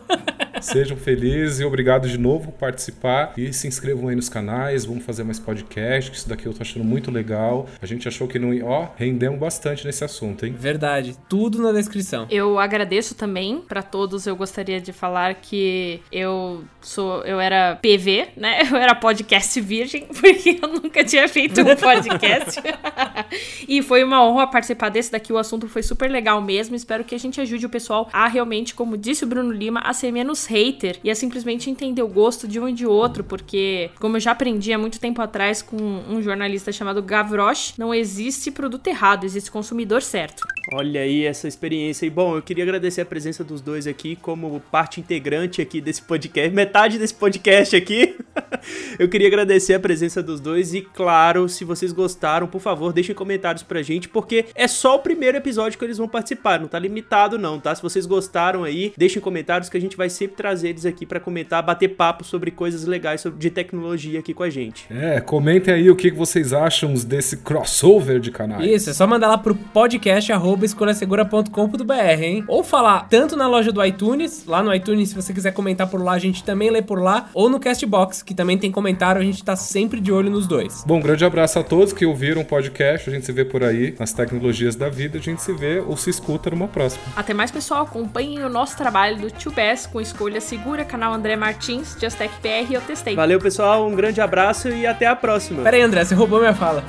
[0.62, 3.34] Sejam felizes e obrigado de novo por participar.
[3.38, 6.62] E se inscrevam aí nos canais, vamos fazer mais podcast, que isso daqui eu tô
[6.62, 7.68] achando muito legal.
[7.82, 8.66] A gente achou que não ia.
[8.66, 10.56] Ó, rendemos bastante nesse assunto, hein?
[10.58, 11.18] Verdade.
[11.30, 12.28] Tudo na descrição.
[12.30, 14.26] Eu agradeço também para todos.
[14.26, 17.24] Eu gostaria de falar que eu sou.
[17.24, 18.62] Eu era PV, né?
[18.70, 22.62] Eu era podcast virgem, porque eu nunca tinha feito um podcast.
[23.68, 25.32] e foi uma honra participar desse daqui.
[25.32, 26.76] O assunto foi super legal mesmo.
[26.76, 29.94] Espero que a gente ajude o pessoal a realmente, como disse o Bruno Lima, a
[29.94, 33.90] ser menos hater e a simplesmente entender o gosto de um e de outro, porque,
[34.00, 38.52] como eu já aprendi há muito tempo atrás com um jornalista chamado Gavroche, não existe
[38.52, 40.44] produto errado, existe consumidor certo.
[40.74, 42.06] Olha aí essa experiência.
[42.06, 46.02] E bom, eu queria agradecer a presença dos dois aqui como parte integrante aqui desse
[46.02, 48.16] podcast, metade desse podcast aqui.
[49.00, 53.16] eu queria agradecer a presença dos dois e, claro, se vocês gostaram, por favor, deixem
[53.16, 56.78] comentários pra gente, porque é só o primeiro episódio que eles vão participar, não tá
[56.78, 57.74] limitado não, tá?
[57.74, 61.20] Se vocês gostaram aí, deixem comentários que a gente vai sempre trazer eles aqui para
[61.20, 64.86] comentar, bater papo sobre coisas legais de tecnologia aqui com a gente.
[64.90, 68.70] É, comentem aí o que vocês acham desse crossover de canais.
[68.70, 70.32] Isso, é só mandar lá pro podcast
[70.66, 72.44] escolhasegura.com.br, hein?
[72.48, 76.02] Ou falar tanto na loja do iTunes, lá no iTunes, se você quiser comentar por
[76.02, 79.26] lá, a gente também lê por lá, ou no Castbox, que também tem comentário, a
[79.26, 80.84] gente tá sempre de olho nos dois.
[80.86, 83.64] Bom, um grande abraço a todos que ouviram o podcast, a gente se vê por
[83.64, 87.04] aí nas tecnologias da vida, a gente se vê ou se escuta numa próxima.
[87.16, 91.14] Até mais, pessoal, acompanhem o nosso trabalho do Tio Best com escolha Escolha Segura, canal
[91.14, 93.16] André Martins, Justec PR, eu testei.
[93.16, 95.64] Valeu, pessoal, um grande abraço e até a próxima.
[95.64, 96.84] Pera aí, André, você roubou minha fala.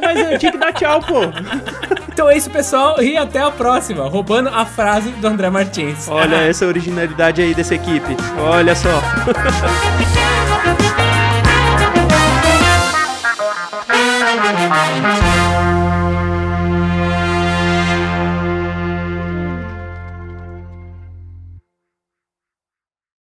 [0.00, 1.20] Mas eu tinha que dar tchau, pô.
[2.16, 6.08] Então é isso, pessoal, e até a próxima, roubando a frase do André Martins.
[6.08, 8.16] Olha essa originalidade aí dessa equipe.
[8.38, 9.02] Olha só.